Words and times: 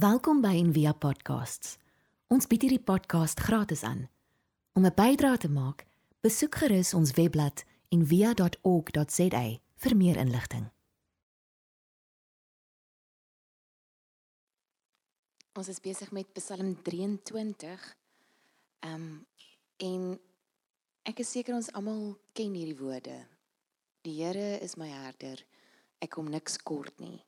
Welkom 0.00 0.38
by 0.40 0.54
Envia 0.56 0.94
Podcasts. 0.96 1.74
Ons 2.32 2.46
bied 2.48 2.62
hierdie 2.64 2.80
podcast 2.80 3.40
gratis 3.44 3.82
aan. 3.84 4.06
Om 4.72 4.86
'n 4.86 4.94
bydrae 4.96 5.36
te 5.36 5.48
maak, 5.48 5.84
besoek 6.24 6.54
gerus 6.54 6.94
ons 6.94 7.12
webblad 7.18 7.64
en 7.88 8.06
via.org.za 8.06 9.42
vir 9.76 9.96
meer 9.96 10.16
inligting. 10.16 10.70
Ons 15.52 15.68
is 15.68 15.80
besig 15.80 16.10
met 16.10 16.32
Psalm 16.32 16.82
23. 16.82 17.96
Ehm 18.80 18.94
um, 18.94 19.26
en 19.76 20.20
ek 21.02 21.18
is 21.18 21.30
seker 21.30 21.54
ons 21.54 21.72
almal 21.72 22.16
ken 22.32 22.54
hierdie 22.54 22.78
woorde. 22.78 23.26
Die 24.00 24.24
Here 24.24 24.58
is 24.60 24.76
my 24.76 24.88
herder. 24.88 25.44
Ek 25.98 26.10
kom 26.10 26.30
niks 26.30 26.56
kort 26.56 27.00
nie. 27.00 27.24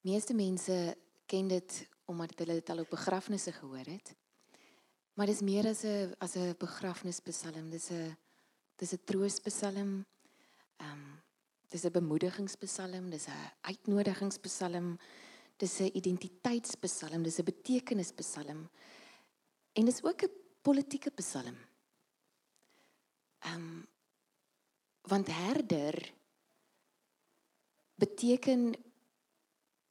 Meeste 0.00 0.34
mense 0.34 0.96
ken 1.32 1.48
dit 1.48 1.88
omdat 2.10 2.38
hulle 2.42 2.58
dit 2.60 2.70
al 2.70 2.82
op 2.82 2.90
begrafnisse 2.92 3.52
gehoor 3.56 3.88
het. 3.88 4.14
Maar 5.16 5.30
dis 5.30 5.40
meer 5.40 5.66
as 5.68 5.82
'n 5.84 6.14
as 6.18 6.34
'n 6.36 6.54
begrafnispsalm. 6.58 7.70
Dis 7.70 7.90
'n 7.90 8.16
dis 8.76 8.92
'n 8.92 9.04
troospsalm. 9.04 10.04
Ehm 10.76 10.92
um, 10.92 11.22
dis 11.68 11.84
'n 11.84 11.92
bemoedigingspsalm, 11.92 13.10
dis 13.10 13.26
'n 13.26 13.52
uitnodigingspsalm. 13.60 14.98
Dis 15.56 15.80
'n 15.80 15.96
identiteitspsalm, 16.00 17.22
dis 17.22 17.38
'n 17.38 17.44
betekenispsalm. 17.44 18.68
En 19.72 19.84
dis 19.84 20.02
ook 20.02 20.22
'n 20.22 20.30
politieke 20.62 21.10
psalm. 21.10 21.56
Ehm 23.38 23.54
um, 23.54 23.86
want 25.02 25.26
herder 25.26 26.12
beteken 27.94 28.74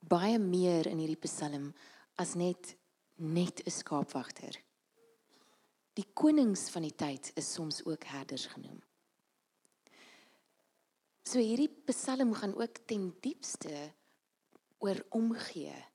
baie 0.02 0.40
meer 0.40 0.88
in 0.90 1.00
hierdie 1.02 1.22
psalm 1.28 1.72
as 2.18 2.36
net 2.36 2.76
net 3.16 3.62
'n 3.66 3.72
skaapwagter. 3.72 4.56
Die 5.94 6.08
konings 6.14 6.70
van 6.70 6.82
die 6.82 6.96
tyd 6.96 7.32
is 7.36 7.54
soms 7.54 7.86
ook 7.86 8.04
herders 8.04 8.46
genoem. 8.46 8.82
So 11.24 11.40
hierdie 11.40 11.70
psalm 11.86 12.34
gaan 12.34 12.56
ook 12.56 12.78
ten 12.86 13.14
diepste 13.22 13.94
oor 14.80 15.06
omgee 15.10 15.86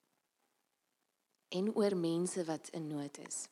en 1.49 1.75
oor 1.75 1.97
mense 1.97 2.45
wat 2.45 2.69
in 2.69 2.87
nood 2.87 3.19
is. 3.19 3.49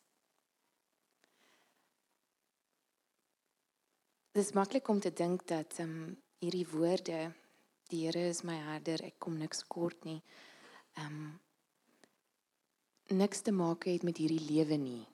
Dit 4.31 4.43
is 4.43 4.53
maklik 4.53 4.87
om 4.87 4.99
te 4.99 5.13
dink 5.13 5.47
dat 5.47 5.79
ehm 5.79 5.89
um, 5.89 6.15
hierdie 6.39 6.67
woorde 6.67 7.33
die 7.89 8.05
Here 8.05 8.27
is 8.29 8.43
my 8.43 8.57
herder, 8.57 9.01
ek 9.05 9.19
kom 9.19 9.37
niks 9.37 9.63
kort 9.71 10.03
nie. 10.05 10.21
Ehm 10.95 11.05
um, 11.05 11.39
niks 13.17 13.41
te 13.41 13.51
maak 13.51 13.85
het 13.85 14.03
met 14.03 14.17
hierdie 14.17 14.41
lewe 14.41 14.75
nie. 14.75 15.05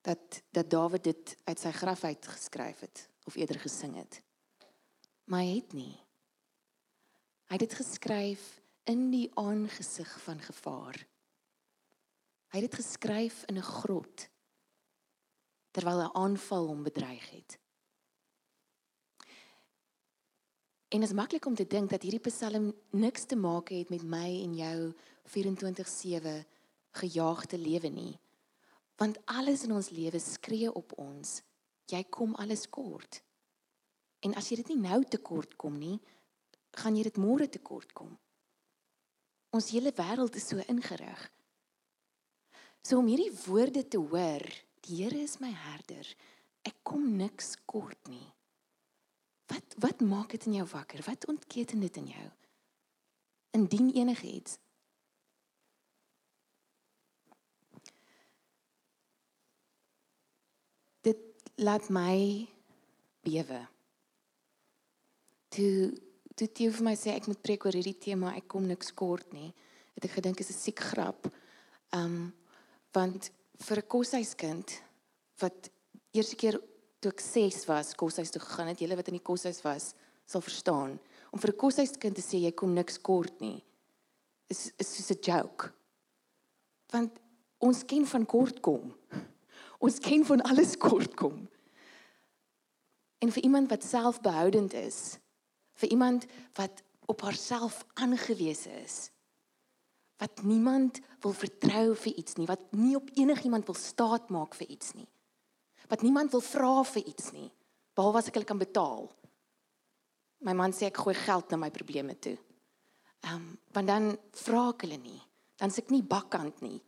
Dat 0.00 0.42
dat 0.50 0.70
Dawid 0.70 1.04
dit 1.04 1.36
uit 1.44 1.60
sy 1.60 1.70
graf 1.76 2.04
uit 2.04 2.26
geskryf 2.26 2.80
het 2.80 3.08
of 3.28 3.36
eerder 3.36 3.60
gesing 3.60 3.94
het. 4.00 4.22
Maar 5.24 5.44
hy 5.46 5.60
het 5.60 5.76
nie. 5.76 5.94
Hy 7.50 7.58
het 7.58 7.66
dit 7.68 7.78
geskryf 7.78 8.48
in 8.90 9.10
die 9.12 9.28
aangesig 9.38 10.10
van 10.24 10.40
gevaar. 10.42 10.98
Hy 12.50 12.58
het 12.58 12.70
dit 12.70 12.80
geskryf 12.80 13.44
in 13.46 13.58
'n 13.58 13.70
grot 13.76 14.28
terwyl 15.70 16.02
'n 16.02 16.14
aanval 16.14 16.66
hom 16.66 16.82
bedreig 16.82 17.30
het. 17.30 17.58
En 20.90 21.02
is 21.02 21.12
maklik 21.12 21.46
om 21.46 21.54
te 21.54 21.66
dink 21.66 21.90
dat 21.90 22.02
hierdie 22.02 22.22
Psalm 22.24 22.72
niks 22.98 23.28
te 23.30 23.36
maak 23.38 23.68
het 23.70 23.92
met 23.94 24.02
my 24.02 24.26
en 24.42 24.54
jou 24.58 24.78
24/7 25.30 26.44
gejaagde 26.98 27.58
lewe 27.58 27.88
nie. 27.88 28.18
Want 28.96 29.20
alles 29.24 29.62
in 29.62 29.72
ons 29.72 29.90
lewe 29.90 30.18
skree 30.18 30.72
op 30.72 30.92
ons. 30.98 31.42
Jy 31.86 32.02
kom 32.10 32.34
alles 32.34 32.68
kort. 32.68 33.22
En 34.20 34.34
as 34.34 34.48
jy 34.48 34.56
dit 34.56 34.68
nie 34.68 34.88
nou 34.88 35.04
te 35.04 35.18
kort 35.18 35.56
kom 35.56 35.78
nie, 35.78 36.00
gaan 36.70 36.96
jy 36.96 37.02
dit 37.02 37.16
môre 37.16 37.48
te 37.48 37.58
kort 37.58 37.92
kom. 37.92 38.18
Ons 39.50 39.70
hele 39.70 39.92
wêreld 39.92 40.34
is 40.34 40.48
so 40.48 40.58
ingerig. 40.66 41.30
So 42.82 42.98
om 42.98 43.06
hierdie 43.06 43.32
woorde 43.46 43.88
te 43.88 43.98
hoor, 43.98 44.42
die 44.80 44.96
Here 45.04 45.22
is 45.22 45.38
my 45.40 45.52
herder. 45.52 46.16
Ek 46.62 46.74
kom 46.82 47.16
niks 47.16 47.56
kort 47.64 48.08
nie. 48.08 48.34
Wat 49.50 49.74
wat 49.82 50.00
maak 50.00 50.30
dit 50.30 50.46
in 50.46 50.60
jou 50.60 50.66
wakker? 50.70 51.02
Wat 51.04 51.26
ontketen 51.26 51.80
dit 51.80 51.96
in 51.96 52.06
jou? 52.06 52.26
Indien 53.50 53.90
enigiets. 53.94 54.58
Dit 61.00 61.18
laat 61.54 61.88
my 61.88 62.46
bewe. 63.26 63.66
Toe 65.48 65.74
toe 66.38 66.48
jy 66.56 66.70
vir 66.72 66.86
my 66.86 66.94
sê 66.96 67.12
ek 67.12 67.26
moet 67.28 67.42
preek 67.42 67.66
oor 67.66 67.76
hierdie 67.76 67.98
tema, 68.00 68.30
ek 68.38 68.46
kom 68.48 68.64
niks 68.68 68.94
kort 68.96 69.34
nie. 69.36 69.50
Het 69.98 70.06
ek 70.06 70.16
gedink 70.20 70.40
is 70.40 70.50
'n 70.50 70.60
siek 70.62 70.78
grap. 70.92 71.26
Um 71.92 72.32
want 72.94 73.30
vir 73.58 73.78
'n 73.78 73.88
koshuiskind 73.88 74.82
wat 75.42 75.70
eerste 76.12 76.36
keer 76.36 76.60
toe 77.00 77.12
ek 77.14 77.22
6 77.24 77.64
was, 77.70 77.94
koshuis 77.96 78.32
toe 78.32 78.42
gegaan 78.42 78.70
het, 78.70 78.80
julle 78.82 78.98
wat 78.98 79.08
in 79.08 79.16
die 79.16 79.24
koshuis 79.24 79.62
was, 79.64 79.92
sal 80.28 80.44
verstaan. 80.44 80.98
Om 81.32 81.40
vir 81.40 81.52
'n 81.52 81.60
koshuiskind 81.62 82.14
te 82.14 82.22
sê 82.22 82.36
jy 82.44 82.52
kom 82.52 82.74
niks 82.74 82.98
kort 83.00 83.40
nie, 83.40 83.64
is 84.48 84.72
is 84.78 84.94
soos 84.94 85.10
'n 85.10 85.22
joke. 85.22 85.72
Want 86.92 87.18
ons 87.58 87.84
ken 87.84 88.06
van 88.06 88.26
kort 88.26 88.60
kom. 88.60 88.94
Ons 89.84 89.98
ken 89.98 90.24
van 90.24 90.42
alles 90.42 90.76
kort 90.76 91.16
kom. 91.16 91.48
En 93.18 93.32
vir 93.32 93.42
iemand 93.42 93.70
wat 93.70 93.84
selfbehoudend 93.84 94.74
is, 94.74 95.18
vir 95.72 95.88
iemand 95.88 96.26
wat 96.54 96.82
op 97.06 97.20
haarself 97.22 97.84
aangewese 97.94 98.70
is, 98.84 99.10
wat 100.18 100.42
niemand 100.42 101.00
wil 101.20 101.32
vertrou 101.32 101.94
vir 101.96 102.12
iets 102.12 102.36
nie, 102.36 102.46
wat 102.46 102.60
nie 102.72 102.96
op 102.96 103.08
enigiemand 103.14 103.66
wil 103.66 103.74
staatmaak 103.74 104.54
vir 104.54 104.68
iets 104.68 104.92
nie 104.94 105.08
wat 105.90 106.04
niemand 106.06 106.32
wil 106.32 106.44
vra 106.44 106.74
vir 106.94 107.08
iets 107.10 107.32
nie 107.34 107.50
behalwe 107.98 108.20
as 108.22 108.30
ek 108.30 108.38
hulle 108.38 108.48
kan 108.48 108.60
betaal. 108.60 109.08
My 110.46 110.54
man 110.56 110.72
sê 110.72 110.88
ek 110.88 111.02
gooi 111.02 111.16
geld 111.18 111.50
na 111.52 111.58
my 111.60 111.70
probleme 111.74 112.14
toe. 112.16 112.36
Ehm 113.26 113.34
um, 113.36 113.48
want 113.74 113.90
dan 113.90 114.06
vra 114.44 114.70
ek 114.70 114.86
hulle 114.86 114.96
nie. 115.02 115.18
Dan 115.60 115.72
sê 115.72 115.82
ek 115.84 115.92
nie 115.92 116.02
bakkant 116.06 116.62
nie. 116.64 116.78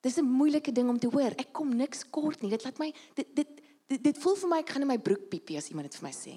Dis 0.00 0.18
'n 0.18 0.24
moeilike 0.24 0.72
ding 0.72 0.88
om 0.88 0.98
te 0.98 1.10
hoor. 1.10 1.34
Ek 1.36 1.52
kom 1.52 1.74
niks 1.76 2.04
kort 2.10 2.42
nie. 2.42 2.50
Dit 2.50 2.64
laat 2.64 2.78
my 2.78 2.92
dit 3.14 3.34
dit 3.34 3.50
dit, 3.88 4.02
dit 4.02 4.18
voel 4.22 4.36
vir 4.36 4.48
my 4.48 4.58
ek 4.60 4.70
gaan 4.70 4.82
in 4.82 4.92
my 4.94 4.98
broek 4.98 5.28
piepie 5.28 5.58
as 5.58 5.68
iemand 5.68 5.90
dit 5.90 5.98
vir 5.98 6.08
my 6.08 6.14
sê. 6.14 6.36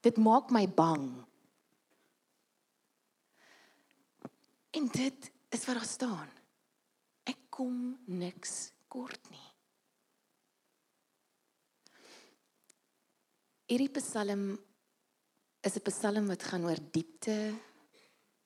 Dit 0.00 0.16
maak 0.16 0.50
my 0.50 0.66
bang. 0.68 1.26
En 4.70 4.86
dit 4.86 5.30
is 5.50 5.66
wat 5.66 5.76
daar 5.76 5.84
staan. 5.84 6.30
Ek 7.26 7.38
kom 7.50 7.98
niks 8.06 8.72
kort 8.88 9.30
nie. 9.30 9.49
Hierdie 13.70 13.92
Psalm 14.00 14.58
is 15.62 15.76
'n 15.76 15.84
Psalm 15.86 16.26
wat 16.26 16.42
gaan 16.42 16.64
oor 16.66 16.80
diepte 16.90 17.54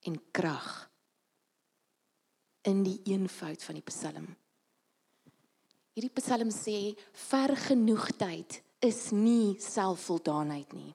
en 0.05 0.15
krag 0.31 0.91
in 2.61 2.83
die 2.83 3.01
eenvoud 3.09 3.63
van 3.63 3.75
die 3.79 3.87
Psalm. 3.89 4.27
Hierdie 5.97 6.13
Psalm 6.21 6.51
sê 6.53 6.93
vergenoegdheid 7.11 8.61
is 8.79 9.09
nie 9.11 9.57
selfvoldaanheid 9.57 10.73
nie. 10.77 10.93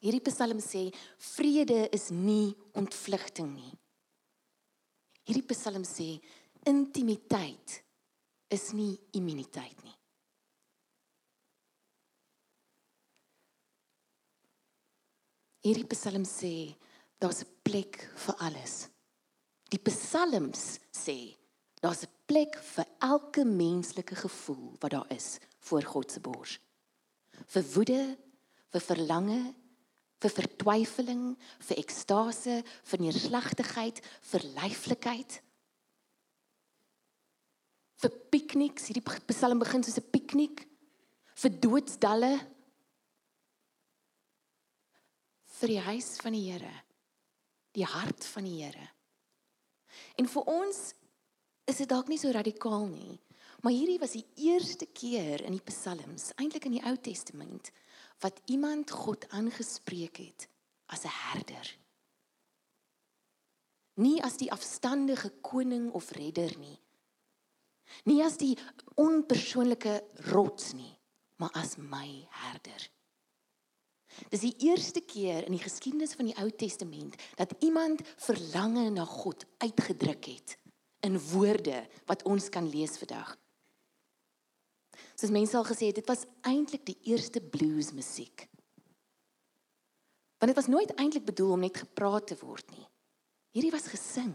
Hierdie 0.00 0.24
Psalm 0.32 0.60
sê 0.64 0.88
vrede 1.36 1.92
is 1.92 2.08
nie 2.08 2.56
ontvlugting 2.72 3.52
nie. 3.52 3.74
Hierdie 5.28 5.48
Psalm 5.52 5.84
sê 5.84 6.16
intimiteit 6.64 7.82
is 8.48 8.72
nie 8.72 8.96
immuniteit 9.12 9.84
nie. 9.84 9.98
Hierdie 15.62 15.86
Psalm 15.94 16.24
sê 16.26 16.74
daar's 17.20 17.42
'n 17.42 17.50
plek 17.62 18.10
vir 18.24 18.34
alles. 18.38 18.88
Die 19.70 19.78
Psalms 19.78 20.80
sê 20.90 21.36
daar's 21.80 22.02
'n 22.02 22.10
plek 22.26 22.58
vir 22.74 22.86
elke 23.00 23.44
menslike 23.44 24.16
gevoel 24.16 24.76
wat 24.80 24.90
daar 24.90 25.10
is 25.10 25.38
voor 25.60 25.82
God 25.82 26.10
se 26.10 26.20
bors. 26.20 26.58
Vir 27.46 27.64
woede, 27.74 28.18
vir 28.72 28.80
verlange, 28.80 29.54
vir 30.20 30.30
vertwyfeling, 30.30 31.36
vir 31.58 31.76
ekstase, 31.78 32.64
vir 32.84 32.98
neerslagtigheid, 33.00 34.00
vir 34.20 34.40
lyflikheid. 34.40 35.42
vir 38.02 38.10
pikniks, 38.34 38.88
hierdie 38.90 39.04
Psalm 39.30 39.60
begin 39.62 39.84
soos 39.84 39.98
'n 39.98 40.10
piknik, 40.10 40.66
vir 41.34 41.50
doodsdalle, 41.50 42.32
vir 45.62 45.76
die 45.76 45.84
huis 45.86 46.16
van 46.18 46.34
die 46.34 46.48
Here, 46.50 46.72
die 47.76 47.86
hart 47.86 48.26
van 48.34 48.48
die 48.48 48.58
Here. 48.64 48.88
En 50.18 50.26
vir 50.26 50.48
ons 50.50 50.80
is 51.70 51.78
dit 51.78 51.88
dalk 51.88 52.08
nie 52.10 52.18
so 52.18 52.32
radikaal 52.34 52.88
nie. 52.90 53.20
Maar 53.62 53.76
hierdie 53.76 54.00
was 54.02 54.16
die 54.16 54.24
eerste 54.48 54.88
keer 54.90 55.44
in 55.46 55.54
die 55.54 55.62
Psalms, 55.68 56.32
eintlik 56.34 56.66
in 56.66 56.74
die 56.74 56.82
Ou 56.88 56.96
Testament, 56.98 57.70
wat 58.22 58.40
iemand 58.50 58.90
God 58.90 59.28
aangespreek 59.30 60.18
het 60.18 60.48
as 60.90 61.04
'n 61.04 61.14
herder. 61.30 61.66
Nie 64.02 64.22
as 64.22 64.36
die 64.36 64.50
afstandige 64.50 65.30
koning 65.40 65.92
of 65.92 66.10
redder 66.10 66.58
nie. 66.58 66.80
Nie 68.04 68.24
as 68.24 68.36
die 68.36 68.58
onpersoonlike 68.96 70.02
rots 70.32 70.72
nie, 70.72 70.98
maar 71.36 71.50
as 71.52 71.76
my 71.76 72.26
herder. 72.30 72.90
Dis 74.32 74.44
die 74.44 74.54
eerste 74.68 75.00
keer 75.00 75.46
in 75.46 75.56
die 75.56 75.62
geskiedenis 75.62 76.14
van 76.18 76.28
die 76.28 76.36
Ou 76.40 76.48
Testament 76.50 77.16
dat 77.38 77.54
iemand 77.60 78.02
verlange 78.16 78.88
na 78.90 79.04
God 79.08 79.46
uitgedruk 79.64 80.28
het 80.30 80.56
in 81.02 81.18
woorde 81.32 81.82
wat 82.06 82.24
ons 82.28 82.48
kan 82.52 82.68
lees 82.68 82.98
vandag. 83.00 83.34
Soos 85.16 85.32
mense 85.34 85.56
al 85.56 85.66
gesê 85.66 85.90
het, 85.90 85.98
dit 86.00 86.08
was 86.08 86.24
eintlik 86.46 86.84
die 86.86 86.98
eerste 87.10 87.40
blues 87.40 87.92
musiek. 87.92 88.46
Want 90.42 90.50
dit 90.50 90.58
was 90.58 90.70
nooit 90.70 90.94
eintlik 90.98 91.24
bedoel 91.24 91.52
om 91.54 91.62
net 91.62 91.76
gepraat 91.78 92.26
te 92.26 92.36
word 92.40 92.66
nie. 92.74 92.86
Hierdie 93.54 93.74
was 93.74 93.90
gesing. 93.92 94.32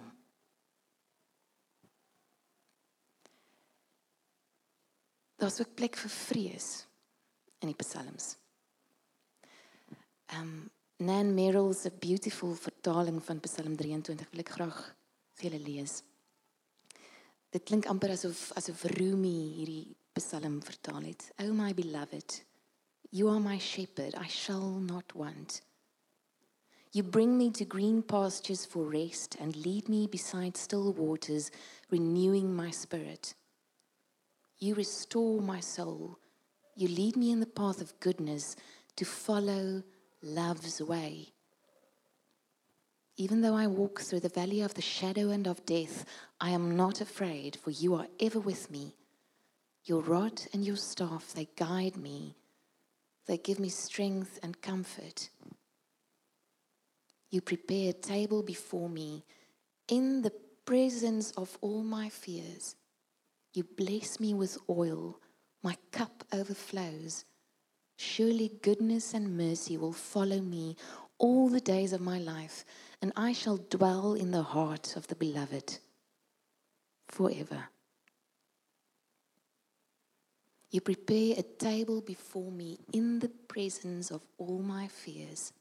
Daar's 5.38 5.60
ook 5.62 5.76
plek 5.78 5.98
vir 6.00 6.14
vrees 6.14 6.70
in 7.62 7.70
die 7.70 7.78
psalms. 7.78 8.36
Um 10.36 10.70
Nan 11.00 11.36
Merrill's 11.36 11.86
a 11.86 11.92
beautiful 11.92 12.56
vertaling 12.56 13.22
van 13.24 13.40
Psalm 13.40 13.76
23 13.78 14.26
wil 14.32 14.42
ek 14.42 14.50
graag 14.56 14.78
vir 15.38 15.46
julle 15.46 15.60
lees. 15.62 16.00
Dit 17.54 17.68
klink 17.70 17.86
amper 17.86 18.16
asof 18.16 18.48
asof 18.58 18.82
Rumi 18.98 19.36
hierdie 19.60 19.96
Psalm 20.18 20.58
vertaal 20.66 21.06
het. 21.06 21.28
O 21.44 21.54
my 21.54 21.70
beloved, 21.78 22.42
you 23.12 23.30
are 23.30 23.40
my 23.40 23.60
shepherd, 23.60 24.18
I 24.18 24.28
shall 24.28 24.82
not 24.82 25.14
want. 25.14 25.62
You 26.92 27.04
bring 27.04 27.38
me 27.38 27.52
to 27.52 27.66
green 27.66 28.02
pastures 28.02 28.66
for 28.66 28.90
rest 28.90 29.38
and 29.40 29.56
lead 29.56 29.88
me 29.88 30.08
beside 30.08 30.58
still 30.58 30.94
waters, 30.94 31.52
renewing 31.92 32.56
my 32.56 32.72
spirit. 32.72 33.36
You 34.58 34.74
restore 34.74 35.42
my 35.42 35.60
soul. 35.60 36.18
You 36.76 36.88
lead 36.88 37.16
me 37.16 37.30
in 37.30 37.40
the 37.40 37.54
path 37.62 37.82
of 37.82 38.00
goodness 38.00 38.56
to 38.96 39.06
follow 39.06 39.84
love's 40.22 40.82
way. 40.82 41.34
Even 43.16 43.42
though 43.42 43.56
I 43.56 43.68
walk 43.68 44.02
through 44.02 44.20
the 44.20 44.30
valley 44.30 44.62
of 44.62 44.76
the 44.76 44.82
shadow 44.82 45.30
and 45.32 45.48
of 45.48 45.66
death, 45.66 46.06
I 46.40 46.52
am 46.52 46.76
not 46.76 47.02
afraid, 47.02 47.56
for 47.56 47.72
you 47.72 47.96
are 47.96 48.08
ever 48.20 48.40
with 48.40 48.70
me. 48.70 48.96
Your 49.86 50.02
rod 50.02 50.42
and 50.54 50.64
your 50.64 50.76
staff, 50.76 51.34
they 51.34 51.48
guide 51.56 51.98
me. 51.98 52.36
They 53.26 53.38
give 53.38 53.60
me 53.60 53.70
strength 53.70 54.40
and 54.44 54.62
comfort. 54.62 55.30
You 57.30 57.42
prepare 57.42 57.90
a 57.90 57.94
table 57.94 58.44
before 58.44 58.90
me 58.90 59.24
in 59.88 60.22
the 60.22 60.34
presence 60.66 61.32
of 61.32 61.58
all 61.62 61.84
my 61.84 62.10
fears. 62.10 62.76
You 63.54 63.64
bless 63.64 64.20
me 64.20 64.34
with 64.34 64.58
oil, 64.70 65.20
my 65.64 65.76
cup 65.92 66.24
overflows. 66.32 67.26
Surely 67.98 68.52
goodness 68.62 69.14
and 69.16 69.36
mercy 69.36 69.76
will 69.76 69.92
follow 69.92 70.40
me 70.40 70.76
all 71.18 71.50
the 71.50 71.60
days 71.60 71.94
of 71.94 72.02
my 72.02 72.20
life, 72.20 72.64
and 73.02 73.12
I 73.16 73.34
shall 73.34 73.58
dwell 73.58 74.14
in 74.14 74.30
the 74.30 74.44
heart 74.44 74.96
of 74.96 75.08
the 75.08 75.16
beloved 75.16 75.80
forever. 77.08 77.70
You 80.70 80.82
prepare 80.82 81.36
a 81.38 81.44
table 81.44 82.02
before 82.02 82.52
me 82.52 82.78
in 82.94 83.20
the 83.20 83.30
presence 83.30 84.12
of 84.12 84.22
all 84.38 84.60
my 84.60 84.88
fears. 84.88 85.54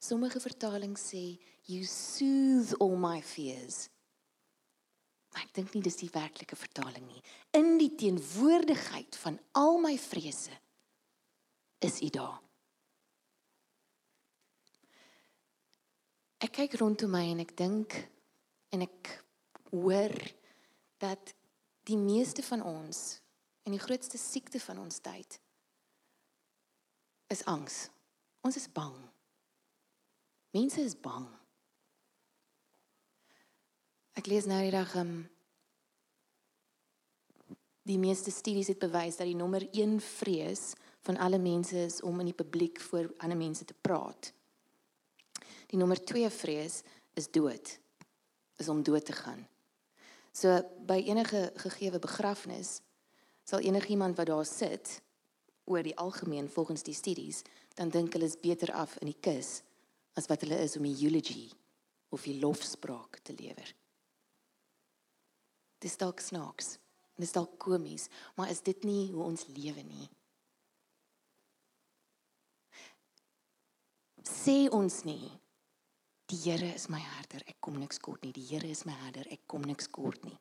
Sommige 0.00 0.40
vertalings 0.40 1.00
sê 1.12 1.38
you 1.66 1.84
soothe 1.84 2.72
all 2.80 2.96
my 2.96 3.20
fears. 3.20 3.90
Maar 5.34 5.44
ek 5.44 5.52
dink 5.58 5.74
nie 5.74 5.82
dis 5.84 5.98
die 6.00 6.12
werklike 6.14 6.56
vertaling 6.56 7.04
nie. 7.04 7.20
In 7.52 7.74
die 7.76 7.90
teenwoordigheid 7.98 9.18
van 9.20 9.36
al 9.52 9.76
my 9.82 9.96
vrese 10.00 10.54
is 11.78 12.00
U 12.00 12.08
daar. 12.14 12.40
Ek 16.44 16.52
kyk 16.60 16.78
rondom 16.80 17.10
my 17.10 17.24
en 17.32 17.42
ek 17.42 17.56
dink 17.56 17.96
en 18.72 18.84
ek 18.84 19.12
hoor 19.72 20.14
dat 21.02 21.32
die 21.88 21.98
meeste 21.98 22.42
van 22.44 22.62
ons 22.62 23.18
En 23.66 23.74
die 23.74 23.82
grootste 23.82 24.18
siekte 24.18 24.60
van 24.62 24.78
ons 24.78 25.00
tyd 25.02 25.40
is 27.26 27.42
angs. 27.50 27.88
Ons 28.46 28.56
is 28.56 28.68
bang. 28.70 28.94
Mense 30.54 30.80
is 30.86 30.94
bang. 30.94 31.26
Ek 34.14 34.30
lees 34.30 34.46
nou 34.46 34.60
die 34.62 34.70
dag 34.70 34.94
um 35.02 35.16
die 37.86 37.98
meeste 37.98 38.30
studies 38.30 38.70
het 38.70 38.78
bewys 38.82 39.18
dat 39.18 39.26
die 39.26 39.38
nommer 39.38 39.66
1 39.72 39.98
vrees 40.02 40.76
van 41.06 41.16
alle 41.22 41.38
mense 41.38 41.78
is 41.86 42.00
om 42.02 42.18
in 42.20 42.30
die 42.32 42.36
publiek 42.36 42.80
voor 42.80 43.12
ander 43.22 43.38
mense 43.38 43.64
te 43.64 43.74
praat. 43.80 44.32
Die 45.70 45.78
nommer 45.78 46.00
2 46.04 46.30
vrees 46.30 46.82
is 47.14 47.30
dood. 47.30 47.78
Is 48.56 48.68
om 48.68 48.82
dood 48.82 49.04
te 49.04 49.14
gaan. 49.14 49.46
So 50.32 50.60
by 50.86 50.98
enige 51.06 51.52
gegeewe 51.62 51.98
begrafnis 52.02 52.80
sal 53.46 53.62
enigiemand 53.62 54.16
wat 54.18 54.26
daar 54.26 54.46
sit 54.46 55.00
oor 55.64 55.82
die 55.82 55.96
algemeen 55.96 56.50
volgens 56.50 56.82
die 56.82 56.94
studies 56.94 57.42
dan 57.78 57.90
dink 57.94 58.12
hulle 58.12 58.26
is 58.26 58.40
beter 58.40 58.72
af 58.72 58.98
in 59.00 59.10
die 59.10 59.20
kus 59.20 59.60
as 60.18 60.26
wat 60.30 60.42
hulle 60.44 60.58
is 60.64 60.76
om 60.76 60.84
'n 60.84 60.98
eulogy 61.04 61.50
of 62.08 62.26
'n 62.26 62.40
lofspraak 62.40 63.18
te 63.22 63.34
lewer. 63.38 63.74
Dis 65.78 65.96
dalk 65.96 66.20
snaaks. 66.20 66.78
Dis 67.16 67.32
dalk 67.32 67.58
komies, 67.58 68.08
maar 68.34 68.50
is 68.50 68.60
dit 68.60 68.84
nie 68.84 69.12
hoe 69.12 69.22
ons 69.24 69.46
lewe 69.46 69.82
nie? 69.82 70.08
Sê 74.46 74.68
ons 74.70 75.00
nie 75.02 75.26
die 76.30 76.36
Here 76.38 76.68
is 76.70 76.84
my 76.90 77.00
herder, 77.02 77.42
ek 77.50 77.56
kom 77.62 77.80
niks 77.80 77.98
kort 78.02 78.22
nie. 78.22 78.30
Die 78.34 78.44
Here 78.46 78.68
is 78.70 78.84
my 78.86 78.94
herder, 79.00 79.26
ek 79.34 79.42
kom 79.50 79.64
niks 79.66 79.88
kort 79.90 80.22
nie. 80.22 80.36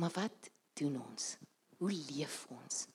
Maar 0.00 0.12
wat 0.14 0.48
doen 0.80 0.96
ons? 1.02 1.34
Hoe 1.76 1.90
leef 1.92 2.46
ons? 2.54 2.86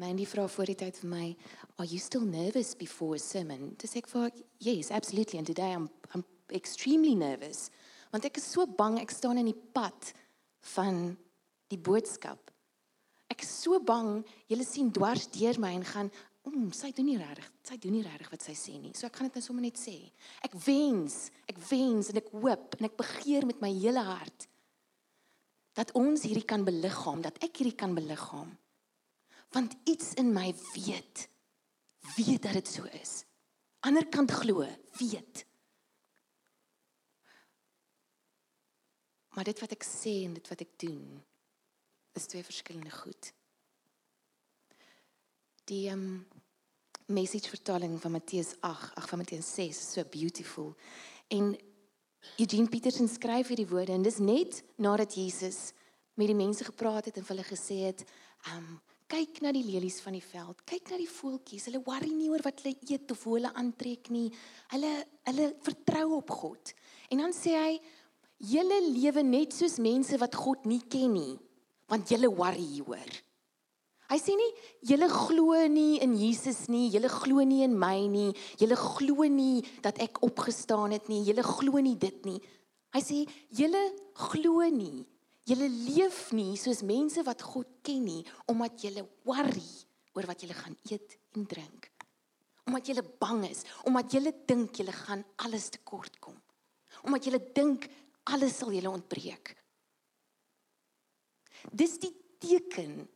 Mandy 0.00 0.26
vra 0.28 0.44
voor 0.48 0.68
die 0.68 0.76
tyd 0.82 1.00
vir 1.00 1.08
my, 1.08 1.36
"Are 1.78 1.88
you 1.88 1.98
still 1.98 2.26
nervous 2.26 2.74
before 2.74 3.14
a 3.14 3.18
sermon?" 3.18 3.76
Dis 3.78 3.96
ek 3.96 4.08
vir, 4.08 4.30
"Yes, 4.58 4.90
absolutely 4.90 5.38
and 5.38 5.46
today 5.46 5.72
I'm 5.72 5.88
I'm 6.14 6.24
extremely 6.50 7.14
nervous." 7.14 7.70
Want 8.12 8.26
ek 8.26 8.36
is 8.36 8.44
so 8.44 8.66
bang 8.66 8.98
ek 8.98 9.10
staan 9.10 9.38
in 9.38 9.46
die 9.46 9.62
pad 9.72 10.12
van 10.76 11.16
die 11.68 11.78
boodskap. 11.78 12.50
Ek 13.30 13.42
is 13.42 13.62
so 13.62 13.80
bang 13.80 14.24
julle 14.48 14.64
sien 14.64 14.90
dwars 14.90 15.28
deur 15.28 15.58
my 15.58 15.72
en 15.72 15.84
gaan, 15.84 16.10
"Oom, 16.48 16.72
sy 16.72 16.90
doen 16.92 17.06
nie 17.06 17.18
reg. 17.18 17.52
Sy 17.62 17.76
doen 17.76 17.92
nie 17.92 18.02
reg 18.02 18.30
wat 18.30 18.42
sy 18.42 18.52
sê 18.52 18.80
nie." 18.80 18.92
So 18.94 19.06
ek 19.06 19.16
gaan 19.16 19.28
dit 19.28 19.34
net 19.34 19.44
sommer 19.44 19.62
net 19.62 19.78
sê. 19.78 20.12
Ek 20.42 20.54
wens, 20.54 21.30
ek 21.48 21.58
wens 21.70 22.10
en 22.10 22.16
ek 22.16 22.30
hoop 22.32 22.76
en 22.78 22.84
ek 22.84 22.96
begeer 22.96 23.46
met 23.46 23.60
my 23.60 23.72
hele 23.72 24.02
hart 24.02 24.48
dat 25.74 25.92
ons 25.92 26.22
hierdie 26.22 26.44
kan 26.44 26.64
beliggaam, 26.64 27.22
dat 27.22 27.38
ek 27.44 27.56
hierdie 27.56 27.76
kan 27.76 27.94
beliggaam. 27.94 28.50
Want 29.54 29.76
iets 29.84 30.14
in 30.14 30.32
my 30.32 30.54
weet 30.74 31.30
weet 32.16 32.42
dat 32.42 32.52
dit 32.52 32.68
so 32.68 32.84
is. 32.84 33.24
Ander 33.80 34.06
kant 34.08 34.30
glo, 34.30 34.66
weet. 34.98 35.44
Maar 39.28 39.44
dit 39.44 39.60
wat 39.62 39.72
ek 39.76 39.84
sê 39.86 40.24
en 40.26 40.34
dit 40.36 40.48
wat 40.50 40.64
ek 40.64 40.72
doen 40.82 41.04
is 42.18 42.26
twee 42.26 42.44
verskillende 42.44 42.90
goed. 42.90 43.30
Die 45.70 45.86
um 45.86 46.24
message 47.06 47.46
vertaling 47.48 48.00
van 48.02 48.10
Matteus 48.10 48.56
8, 48.60 48.94
ag 48.98 49.04
van 49.08 49.20
Matteus 49.20 49.52
6 49.54 49.68
is 49.68 49.92
so 49.92 50.02
beautiful. 50.10 50.74
En 51.28 51.52
Eugene 52.42 52.66
Peterson 52.68 53.06
skryf 53.08 53.52
hierdie 53.52 53.68
woorde 53.70 53.94
en 53.94 54.02
dis 54.02 54.18
net 54.18 54.64
nadat 54.82 55.14
Jesus 55.14 55.70
met 56.18 56.26
die 56.26 56.34
mense 56.34 56.66
gepraat 56.66 57.06
het 57.06 57.20
en 57.22 57.28
hulle 57.28 57.46
gesê 57.46 57.78
het, 57.86 58.02
"Um 58.50 58.80
kyk 59.06 59.40
na 59.42 59.52
die 59.52 59.62
lelies 59.62 60.00
van 60.00 60.12
die 60.12 60.26
veld, 60.32 60.64
kyk 60.64 60.90
na 60.90 60.96
die 60.96 61.10
voeltjies. 61.10 61.64
Hulle 61.64 61.84
worry 61.86 62.10
nie 62.14 62.30
oor 62.30 62.42
wat 62.42 62.60
hulle 62.62 62.76
eet 62.88 63.10
of 63.10 63.22
hoe 63.24 63.34
hulle 63.38 63.54
aantrek 63.54 64.10
nie. 64.10 64.32
Hulle 64.74 65.06
hulle 65.22 65.54
vertrou 65.62 66.16
op 66.16 66.30
God." 66.30 66.74
En 67.10 67.18
dan 67.18 67.32
sê 67.32 67.54
hy, 67.54 67.80
"Julle 68.38 68.90
lewe 68.90 69.22
net 69.22 69.52
soos 69.52 69.78
mense 69.78 70.18
wat 70.18 70.34
God 70.34 70.64
nie 70.66 70.82
ken 70.88 71.12
nie, 71.12 71.38
want 71.86 72.08
julle 72.08 72.34
worry 72.34 72.66
hieroor." 72.74 73.29
Hy 74.10 74.18
sê 74.18 74.34
nie 74.34 74.50
julle 74.90 75.06
glo 75.06 75.54
nie 75.70 76.00
in 76.02 76.16
Jesus 76.18 76.64
nie, 76.72 76.88
julle 76.90 77.06
glo 77.12 77.44
nie 77.46 77.62
in 77.62 77.76
my 77.78 78.08
nie, 78.10 78.32
julle 78.58 78.74
glo 78.74 79.26
nie 79.30 79.62
dat 79.84 80.00
ek 80.02 80.18
opgestaan 80.26 80.96
het 80.96 81.06
nie, 81.12 81.22
julle 81.28 81.44
glo 81.46 81.78
nie 81.78 81.94
dit 81.94 82.26
nie. 82.26 82.40
Hy 82.90 83.02
sê 83.06 83.20
julle 83.54 83.82
glo 84.18 84.66
nie. 84.74 85.06
Julle 85.46 85.68
leef 85.70 86.32
nie 86.36 86.58
soos 86.60 86.82
mense 86.86 87.22
wat 87.26 87.42
God 87.42 87.70
ken 87.86 88.02
nie 88.06 88.24
omdat 88.50 88.82
julle 88.82 89.06
worry 89.26 89.70
oor 90.14 90.26
wat 90.28 90.42
julle 90.42 90.58
gaan 90.58 90.74
eet 90.90 91.16
en 91.38 91.46
drink. 91.48 91.86
Omdat 92.66 92.90
julle 92.90 93.06
bang 93.22 93.46
is, 93.48 93.62
omdat 93.86 94.12
julle 94.14 94.34
dink 94.46 94.82
julle 94.82 94.94
gaan 94.94 95.22
alles 95.46 95.70
tekort 95.74 96.18
kom. 96.22 96.36
Omdat 97.06 97.30
julle 97.30 97.40
dink 97.54 97.86
alles 98.30 98.58
sal 98.58 98.74
julle 98.74 98.90
ontbreek. 98.90 99.54
Dis 101.70 101.96
die 102.02 102.12
teken 102.42 103.06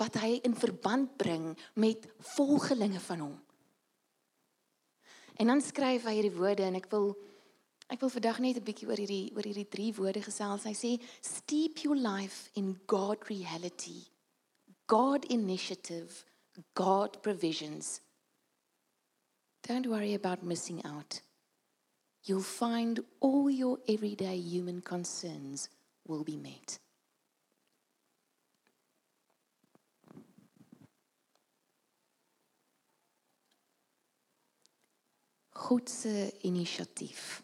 wat 0.00 0.14
hy 0.20 0.38
in 0.42 0.54
verband 0.56 1.16
bring 1.16 1.52
met 1.74 2.08
volgelinge 2.36 3.00
van 3.00 3.18
hom. 3.18 3.36
En 5.36 5.46
dan 5.46 5.60
skryf 5.60 6.06
hy 6.08 6.14
hierdie 6.18 6.36
woorde 6.36 6.64
en 6.66 6.78
ek 6.78 6.88
wil 6.92 7.12
ek 7.92 8.00
wil 8.00 8.12
vandag 8.12 8.38
net 8.40 8.56
'n 8.56 8.64
bietjie 8.64 8.88
oor 8.88 8.96
hierdie 8.96 9.32
oor 9.36 9.44
hierdie 9.44 9.68
drie 9.68 9.92
woorde 9.94 10.22
gesels. 10.22 10.64
Hy 10.64 10.72
sê 10.72 10.92
steep 11.20 11.84
your 11.84 11.96
life 11.96 12.50
in 12.54 12.80
God 12.86 13.28
reality. 13.28 14.06
God 14.86 15.24
initiative, 15.24 16.24
God 16.74 17.22
provisions. 17.22 18.00
Don't 19.62 19.86
worry 19.86 20.14
about 20.14 20.42
missing 20.42 20.84
out. 20.84 21.20
You'll 22.24 22.42
find 22.42 23.04
all 23.20 23.50
your 23.50 23.78
everyday 23.88 24.36
human 24.36 24.80
concerns 24.80 25.68
will 26.06 26.24
be 26.24 26.36
met. 26.36 26.78
God 35.62 35.90
se 35.90 36.32
inisiatief. 36.42 37.42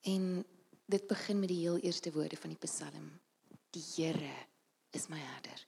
En 0.00 0.46
dit 0.84 1.06
begin 1.06 1.38
met 1.38 1.48
die 1.48 1.58
heel 1.58 1.78
eerste 1.78 2.12
woorde 2.12 2.36
van 2.36 2.54
die 2.54 2.58
Psalm. 2.58 3.10
Die 3.70 3.84
Here 3.94 4.36
is 4.90 5.08
my 5.12 5.18
herder. 5.18 5.66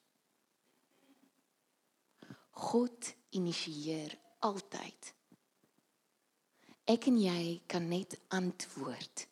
God 2.51 3.15
initieer 3.37 4.15
altyd. 4.39 5.13
Ek 6.89 7.07
en 7.11 7.19
jy 7.21 7.61
kan 7.71 7.85
net 7.89 8.17
antwoord 8.33 9.27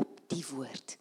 op 0.00 0.22
die 0.32 0.44
woord. 0.48 0.96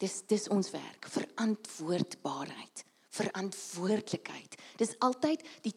Dis 0.00 0.20
dis 0.28 0.46
ons 0.52 0.70
werk, 0.70 1.08
verantwoordbaarheid, 1.08 2.84
verantwoordelikheid. 3.18 4.56
Dis 4.80 4.94
altyd 5.04 5.44
die 5.64 5.74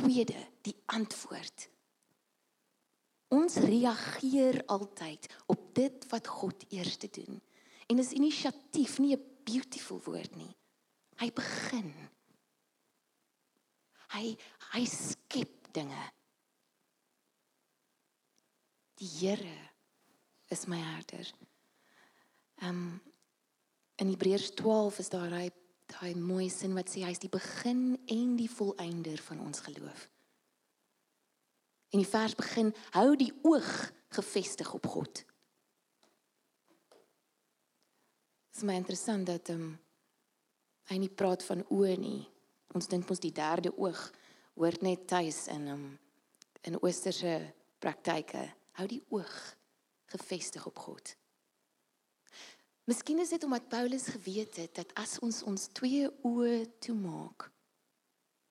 tweede, 0.00 0.38
die 0.66 0.76
antwoord. 0.86 1.68
Ons 3.30 3.60
reageer 3.62 4.62
altyd 4.66 5.28
op 5.46 5.68
dit 5.74 6.06
wat 6.10 6.26
God 6.26 6.64
eers 6.74 6.96
te 6.96 7.10
doen. 7.14 7.38
En 7.86 7.98
dis 7.98 8.12
inisiatief, 8.16 8.98
nie 8.98 9.16
'n 9.16 9.24
beautiful 9.44 10.00
woord 10.04 10.34
nie. 10.36 10.54
Hy 11.20 11.30
begin. 11.32 11.92
Hy 14.14 14.36
hy 14.72 14.84
skep 14.86 15.72
dinge. 15.72 16.04
Die 19.00 19.08
Here 19.08 19.70
is 20.48 20.66
my 20.66 20.78
herder. 20.78 21.32
Ehm 22.60 22.68
um, 22.68 23.02
in 24.00 24.08
Hebreërs 24.08 24.54
12 24.56 24.98
is 24.98 25.08
daar 25.12 25.30
hy 25.30 25.50
daai 25.90 26.14
mooi 26.14 26.48
sin 26.52 26.74
wat 26.76 26.90
sê 26.90 27.04
hy's 27.04 27.20
die 27.22 27.32
begin 27.32 27.98
en 28.10 28.36
die 28.38 28.50
volëinder 28.50 29.20
van 29.26 29.40
ons 29.44 29.62
geloof. 29.66 30.08
En 31.90 31.98
die 31.98 32.08
vers 32.08 32.36
begin 32.38 32.70
hou 32.94 33.16
die 33.18 33.32
oog 33.42 33.70
gefestig 34.14 34.70
op 34.74 34.86
God. 34.86 35.22
Dit 38.50 38.62
is 38.62 38.66
my 38.66 38.76
interessant 38.78 39.26
dat 39.26 39.48
ehm 39.50 39.70
um, 39.70 39.78
hy 40.90 40.96
nie 40.98 41.12
praat 41.14 41.44
van 41.46 41.60
oë 41.70 41.94
nie. 42.02 42.22
Ons 42.74 42.88
dink 42.90 43.06
mos 43.06 43.22
die 43.22 43.34
derde 43.34 43.70
oog 43.78 44.00
hoort 44.58 44.82
net 44.82 45.06
tuis 45.08 45.46
in 45.46 45.66
ehm 45.66 45.74
um, 45.74 45.98
in 46.68 46.76
oosterse 46.82 47.38
praktyke. 47.80 48.42
Hou 48.76 48.86
die 48.86 49.02
oog 49.08 49.32
gefestig 50.12 50.66
op 50.66 50.78
God. 50.78 51.14
Miskien 52.90 53.20
is 53.22 53.28
dit 53.28 53.44
omdat 53.44 53.68
Paulus 53.68 54.06
geweet 54.06 54.56
het 54.56 54.74
dat 54.74 54.94
as 54.98 55.18
ons 55.22 55.44
ons 55.46 55.66
twee 55.78 56.08
oë 56.26 56.54
toemaak, 56.82 57.44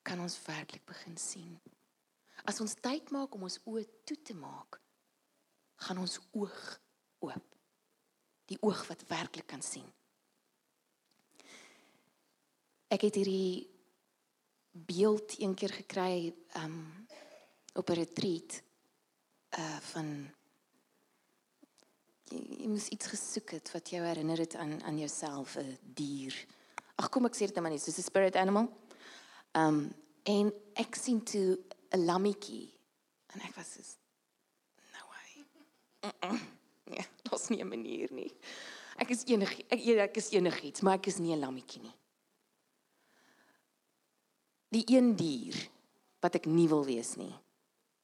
kan 0.02 0.22
ons 0.24 0.36
werklik 0.46 0.84
begin 0.88 1.18
sien. 1.20 1.58
As 2.48 2.62
ons 2.64 2.72
tyd 2.80 3.10
maak 3.12 3.36
om 3.36 3.44
ons 3.44 3.58
oë 3.68 3.82
toe 4.08 4.16
te 4.24 4.36
maak, 4.38 4.78
gaan 5.84 6.00
ons 6.00 6.16
oog 6.32 6.56
oop. 7.20 7.58
Die 8.48 8.56
oog 8.64 8.80
wat 8.88 9.04
werklik 9.12 9.50
kan 9.50 9.60
sien. 9.60 9.84
Ek 12.88 13.04
het 13.10 13.20
hierdie 13.20 13.68
beeld 14.72 15.36
een 15.36 15.52
keer 15.52 15.76
gekry 15.82 16.32
um 16.64 16.80
op 17.76 17.90
'n 17.90 18.00
retreat 18.00 18.62
uh 19.58 19.80
van 19.92 20.30
jy 22.30 22.68
moes 22.70 22.88
iets 22.88 23.10
gesoek 23.10 23.56
het 23.56 23.70
wat 23.74 23.90
jou 23.90 24.02
herinner 24.04 24.38
het 24.38 24.54
aan 24.54 24.82
aan 24.82 24.98
jouself 24.98 25.56
'n 25.56 25.78
dier. 25.82 26.34
Ag 26.96 27.08
kom 27.08 27.24
ek 27.26 27.34
sê 27.34 27.46
dit 27.46 27.54
net 27.54 27.62
maar 27.62 27.72
net 27.72 27.82
soos 27.82 27.98
'n 27.98 28.02
spirit 28.02 28.36
animal. 28.36 28.68
Um 29.52 29.92
en 30.24 30.52
ek 30.74 30.94
sien 30.94 31.22
toe 31.24 31.58
'n 31.90 32.04
lammetjie 32.04 32.72
en 33.34 33.40
ek 33.40 33.54
was 33.54 33.72
so 33.72 33.82
no 34.92 35.02
way. 35.10 35.44
Mm 36.02 36.12
-mm. 36.20 36.40
Ja, 36.96 37.04
dit's 37.22 37.48
nie 37.48 37.62
'n 37.62 37.68
manier 37.68 38.08
nie. 38.12 38.32
Ek 38.96 39.10
is 39.10 39.24
enig 39.24 39.60
ek 39.68 39.86
ek 39.86 40.16
is 40.16 40.30
enigiets, 40.30 40.80
maar 40.80 40.94
ek 40.94 41.06
is 41.06 41.18
nie 41.18 41.34
'n 41.34 41.40
lammetjie 41.40 41.82
nie. 41.82 41.94
Die 44.70 44.96
een 44.96 45.16
dier 45.16 45.70
wat 46.20 46.34
ek 46.34 46.46
nie 46.46 46.68
wil 46.68 46.84
wees 46.84 47.16
nie. 47.16 47.34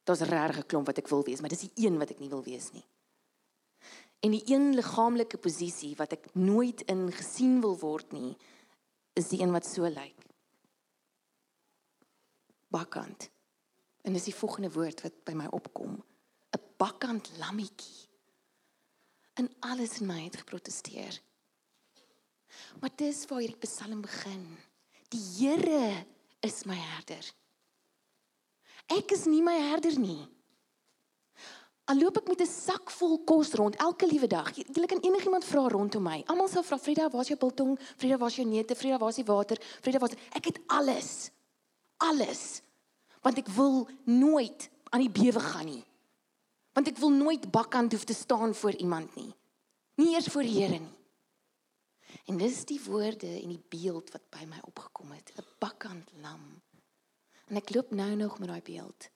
Daar's 0.03 0.21
regtig 0.21 0.57
'n 0.57 0.67
klomp 0.67 0.85
wat 0.85 0.97
ek 0.97 1.07
wil 1.07 1.23
wees, 1.23 1.39
maar 1.39 1.49
dis 1.49 1.69
die 1.69 1.85
een 1.85 1.97
wat 1.97 2.09
ek 2.09 2.19
nie 2.19 2.29
wil 2.29 2.43
wees 2.43 2.71
nie. 2.71 2.85
En 4.19 4.33
die 4.33 4.43
een 4.45 4.73
liggaamlike 4.75 5.37
posisie 5.37 5.93
wat 5.95 6.15
ek 6.17 6.29
nooit 6.33 6.81
in 6.89 7.07
gesien 7.13 7.59
wil 7.61 7.77
word 7.77 8.11
nie, 8.11 8.33
is 9.17 9.29
die 9.29 9.41
een 9.41 9.53
wat 9.53 9.65
so 9.65 9.89
lyk. 9.89 10.25
Bakkant. 12.73 13.29
En 14.01 14.13
dis 14.13 14.29
die 14.29 14.35
volgende 14.35 14.71
woord 14.71 15.03
wat 15.05 15.23
by 15.27 15.35
my 15.37 15.47
opkom. 15.51 16.03
'n 16.55 16.65
Bakkant 16.77 17.31
lammetjie. 17.37 18.07
En 19.33 19.49
alles 19.59 19.99
in 19.99 20.07
my 20.07 20.23
het 20.23 20.37
geprotesteer. 20.37 21.21
Maar 22.79 22.93
dis 22.95 23.25
waar 23.25 23.39
hierdie 23.39 23.65
Psalm 23.65 24.01
begin. 24.01 24.57
Die 25.09 25.21
Here 25.37 26.05
is 26.39 26.63
my 26.65 26.75
herder. 26.75 27.33
Ek 28.87 29.11
is 29.11 29.25
nie 29.25 29.41
my 29.43 29.57
herder 29.69 29.99
nie. 29.99 30.27
Al 31.87 32.01
loop 32.01 32.17
ek 32.19 32.27
met 32.27 32.41
'n 32.41 32.51
sak 32.51 32.89
vol 32.91 33.23
kos 33.23 33.53
rond 33.53 33.75
elke 33.75 34.07
liewe 34.07 34.27
dag. 34.27 34.51
Jy, 34.55 34.65
jy 34.73 34.85
kan 34.85 34.99
enigiemand 34.99 35.45
vra 35.45 35.67
rondom 35.67 36.03
my. 36.03 36.23
Almal 36.27 36.47
sal 36.47 36.63
vra, 36.63 36.77
"Frida, 36.77 37.09
waar's 37.09 37.27
jou 37.27 37.37
biltong? 37.37 37.79
Frida, 37.95 38.17
waar's 38.17 38.35
jou 38.35 38.47
neute? 38.47 38.75
Frida, 38.75 38.97
waar's 38.97 39.15
die 39.15 39.23
water? 39.23 39.57
Frida, 39.81 39.99
waar's 39.99 40.13
Ek 40.31 40.45
het 40.45 40.59
alles. 40.67 41.31
Alles. 41.97 42.61
Want 43.21 43.37
ek 43.37 43.47
wil 43.47 43.87
nooit 44.03 44.69
aan 44.89 44.99
die 44.99 45.09
bewe 45.09 45.39
gaan 45.39 45.65
nie. 45.65 45.85
Want 46.73 46.87
ek 46.87 46.97
wil 46.97 47.09
nooit 47.09 47.51
bakkant 47.51 47.91
hoef 47.91 48.03
te 48.03 48.13
staan 48.13 48.53
voor 48.53 48.75
iemand 48.75 49.15
nie. 49.15 49.33
Nie 49.95 50.13
eers 50.13 50.27
voor 50.27 50.43
Here 50.43 50.79
nie. 50.79 50.95
En 52.25 52.37
dis 52.37 52.65
die 52.65 52.81
woorde 52.83 53.41
en 53.41 53.49
die 53.49 53.63
beeld 53.69 54.11
wat 54.11 54.29
by 54.29 54.45
my 54.45 54.59
opgekom 54.61 55.11
het, 55.11 55.31
'n 55.37 55.45
bakkant 55.59 56.09
lam. 56.21 56.61
En 57.47 57.55
ek 57.55 57.73
loop 57.73 57.91
nou 57.91 58.15
nog 58.15 58.39
met 58.39 58.47
daai 58.47 58.61
beeld 58.61 59.09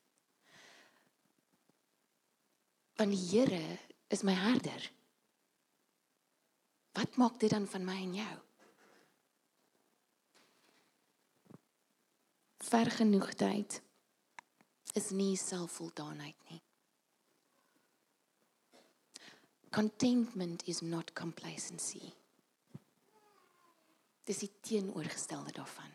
want 3.01 3.17
die 3.17 3.39
Here 3.39 3.79
is 4.09 4.21
my 4.21 4.33
herder. 4.33 4.91
Wat 6.93 7.15
maak 7.17 7.39
dit 7.39 7.49
dan 7.49 7.65
van 7.67 7.85
my 7.85 7.95
en 7.97 8.13
jou? 8.13 8.35
Vergenoegdheid 12.61 13.79
is 14.93 15.09
nie 15.17 15.33
selfvoldaanheid 15.39 16.37
nie. 16.51 16.61
Contentment 19.71 20.67
is 20.67 20.83
not 20.85 21.15
complacency. 21.17 22.13
Dis 24.29 24.45
die 24.45 24.53
teenoorgestelde 24.61 25.57
daarvan. 25.57 25.89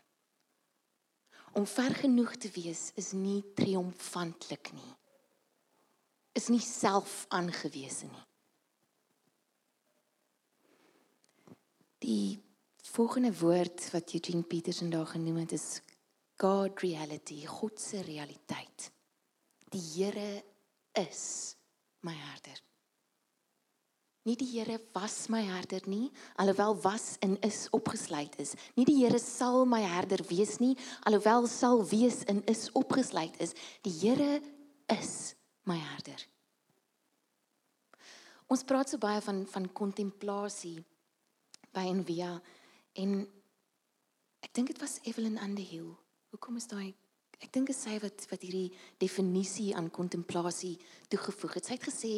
Om 1.55 1.65
vergenoeg 1.65 2.35
te 2.35 2.51
wees 2.51 2.89
is 2.99 3.13
nie 3.15 3.45
triomfantlik 3.55 4.73
nie 4.75 4.95
is 6.37 6.51
nie 6.53 6.61
self 6.61 7.25
aangewese 7.33 8.05
nie. 8.05 8.25
Die 12.05 12.37
volgende 12.93 13.33
woord 13.39 13.89
wat 13.91 14.13
Eugene 14.13 14.45
Peterson 14.45 14.89
daar 14.93 15.09
genoem 15.09 15.41
het 15.43 15.55
is 15.57 15.81
God 16.37 16.79
reality, 16.85 17.45
God 17.45 17.81
se 17.81 18.01
realiteit. 18.05 18.91
Die 19.73 19.81
Here 19.81 20.43
is 20.93 21.55
my 22.05 22.13
herder. 22.13 22.61
Nie 24.27 24.35
die 24.37 24.49
Here 24.51 24.77
was 24.93 25.27
my 25.31 25.41
herder 25.47 25.81
nie, 25.89 26.11
alhoewel 26.35 26.75
was 26.83 27.15
en 27.25 27.39
is 27.41 27.65
opgesluit 27.71 28.37
is. 28.39 28.53
Nie 28.75 28.85
die 28.85 28.99
Here 29.01 29.19
sal 29.23 29.65
my 29.65 29.81
herder 29.81 30.21
wees 30.29 30.57
nie, 30.61 30.75
alhoewel 31.09 31.47
sal 31.47 31.81
wees 31.89 32.21
en 32.29 32.43
is 32.45 32.67
opgesluit 32.77 33.39
is. 33.41 33.55
Die 33.87 33.95
Here 34.03 34.41
is 34.93 35.36
my 35.67 35.77
herder. 35.77 36.21
Ons 38.47 38.63
praat 38.63 38.89
so 38.89 38.99
baie 39.01 39.21
van 39.21 39.43
van 39.51 39.67
kontemplasie 39.75 40.77
by 41.75 41.83
Envia 41.91 42.37
en 42.95 43.17
ek 44.45 44.53
dink 44.55 44.71
dit 44.71 44.79
was 44.79 44.99
Evelyn 45.03 45.39
Underhill. 45.43 45.91
Hoekom 46.31 46.57
is 46.61 46.69
daai 46.71 46.95
ek 47.43 47.51
dink 47.53 47.69
sê 47.75 47.97
wat 48.01 48.25
wat 48.31 48.43
hierdie 48.45 48.71
definisie 49.01 49.73
aan 49.77 49.91
kontemplasie 49.93 50.75
toegevoeg 51.11 51.57
het. 51.57 51.67
Sy 51.67 51.75
het 51.77 51.89
gesê 51.89 52.13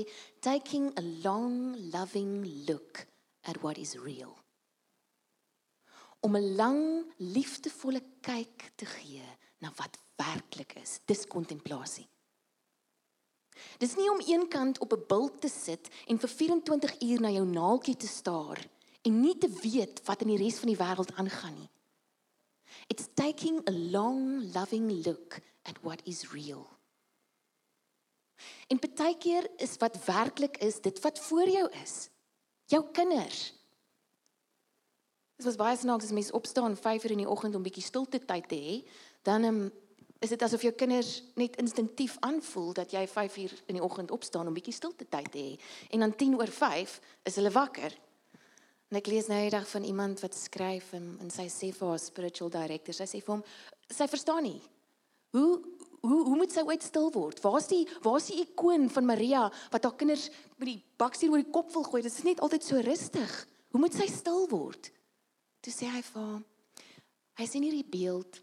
taking 0.45 0.91
a 0.99 1.03
long 1.25 1.75
loving 1.93 2.45
look 2.69 3.03
at 3.43 3.59
what 3.63 3.77
is 3.77 3.97
real. 3.99 4.35
Om 6.21 6.35
'n 6.35 6.55
lang 6.55 6.83
liefdevolle 7.17 8.01
kyk 8.21 8.71
te 8.75 8.85
gee 8.85 9.27
na 9.59 9.71
wat 9.75 9.97
werklik 10.17 10.75
is. 10.75 10.99
Dis 11.05 11.25
kontemplasie. 11.25 12.07
Dis 13.79 13.95
nie 13.95 14.09
om 14.11 14.19
eenkant 14.19 14.79
op 14.83 14.93
'n 14.93 15.05
bult 15.07 15.41
te 15.41 15.49
sit 15.49 15.87
en 16.07 16.19
vir 16.19 16.29
24 16.29 17.01
uur 17.01 17.21
na 17.21 17.29
jou 17.29 17.45
naaltjie 17.45 17.95
te 17.95 18.07
staar 18.07 18.59
en 19.01 19.21
nie 19.21 19.37
te 19.37 19.49
weet 19.49 20.01
wat 20.05 20.21
in 20.21 20.27
die 20.27 20.37
res 20.37 20.59
van 20.59 20.67
die 20.67 20.77
wêreld 20.83 21.15
aangaan 21.15 21.55
nie. 21.55 21.69
It's 22.87 23.07
taking 23.13 23.61
a 23.67 23.71
long 23.71 24.51
loving 24.53 25.05
look 25.05 25.39
at 25.63 25.81
what 25.81 26.01
is 26.03 26.31
real. 26.31 26.67
En 28.67 28.79
baie 28.79 29.17
keer 29.17 29.49
is 29.57 29.77
wat 29.77 30.05
werklik 30.05 30.57
is 30.57 30.81
dit 30.81 30.99
wat 30.99 31.19
voor 31.19 31.49
jou 31.49 31.71
is. 31.83 32.09
Jou 32.65 32.83
kinders. 32.91 33.53
Dit 35.35 35.45
was 35.45 35.55
baie 35.55 35.77
snaaks 35.77 36.03
as 36.03 36.11
mense 36.11 36.33
opstaan 36.33 36.75
5:00 36.77 37.11
in 37.11 37.23
die 37.23 37.29
oggend 37.29 37.55
om 37.55 37.63
bietjie 37.63 37.83
stilte 37.83 38.19
tyd 38.19 38.47
te 38.47 38.55
hê, 38.55 38.89
dan 39.21 39.43
um, 39.43 39.71
is 40.19 40.33
dit 40.33 40.41
asof 40.43 40.63
jou 40.65 40.71
kinders 40.75 41.21
net 41.39 41.55
instinktief 41.61 42.17
aanvoel 42.25 42.73
dat 42.81 42.91
jy 42.91 43.05
5:00 43.07 43.63
in 43.71 43.79
die 43.79 43.83
oggend 43.83 44.11
opstaan 44.11 44.47
om 44.47 44.53
bietjie 44.53 44.75
stilte 44.75 45.07
tyd 45.07 45.31
te 45.31 45.39
hê 45.39 45.59
en 45.89 45.99
dan 45.99 46.15
10 46.15 46.35
oor 46.35 46.51
5 46.51 46.99
is 47.23 47.35
hulle 47.35 47.51
wakker. 47.51 47.95
En 48.89 48.97
ek 48.97 49.07
lees 49.07 49.27
nou 49.27 49.37
eendag 49.37 49.67
van 49.69 49.83
iemand 49.83 50.19
wat 50.19 50.35
skryf 50.35 50.93
en, 50.93 51.17
en 51.21 51.29
sy 51.29 51.45
sê 51.47 51.69
vir 51.71 51.87
haar 51.87 51.99
spiritual 51.99 52.49
director, 52.49 52.93
sy 52.93 53.05
sê 53.05 53.21
vir 53.21 53.35
hom, 53.35 53.43
sy 53.89 54.07
verstaan 54.07 54.43
nie. 54.43 54.61
Hoe 55.31 55.61
hoe 56.01 56.23
hoe 56.25 56.35
moet 56.35 56.51
sy 56.51 56.63
ooit 56.63 56.83
stil 56.83 57.11
word? 57.11 57.39
Waar's 57.43 57.67
die 57.67 57.87
waar's 58.03 58.27
die 58.31 58.41
ikoon 58.41 58.89
van 58.89 59.05
Maria 59.05 59.51
wat 59.71 59.83
haar 59.83 59.95
kinders 59.95 60.29
met 60.57 60.67
die 60.71 60.83
baksteen 60.97 61.31
oor 61.31 61.43
die 61.43 61.51
kop 61.51 61.71
wil 61.73 61.83
gooi? 61.83 62.01
Dit 62.01 62.11
is 62.11 62.23
net 62.23 62.39
altyd 62.39 62.63
so 62.63 62.79
rustig. 62.79 63.47
Hoe 63.71 63.79
moet 63.79 63.93
sy 63.93 64.07
stil 64.07 64.47
word? 64.49 64.91
Toe 65.61 65.73
sê 65.73 65.85
hy 65.91 66.01
vir 66.01 66.21
haar, 66.21 66.43
hy 67.39 67.45
sien 67.45 67.63
hierdie 67.63 67.87
beeld 67.87 68.39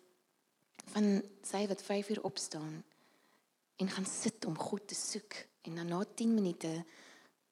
van 0.92 1.22
sy 1.42 1.64
wat 1.70 1.82
5 1.82 2.08
uur 2.14 2.22
opstaan 2.22 2.84
en 3.76 3.88
gaan 3.88 4.06
sit 4.06 4.44
om 4.44 4.58
God 4.58 4.88
te 4.88 4.94
soek 4.94 5.34
en 5.66 5.74
dan 5.74 5.90
na 5.90 6.04
10 6.04 6.34
minute 6.34 6.84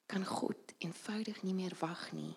kan 0.05 0.25
God 0.25 0.73
eenvoudig 0.77 1.41
nie 1.43 1.53
meer 1.53 1.75
wag 1.79 2.11
nie 2.11 2.33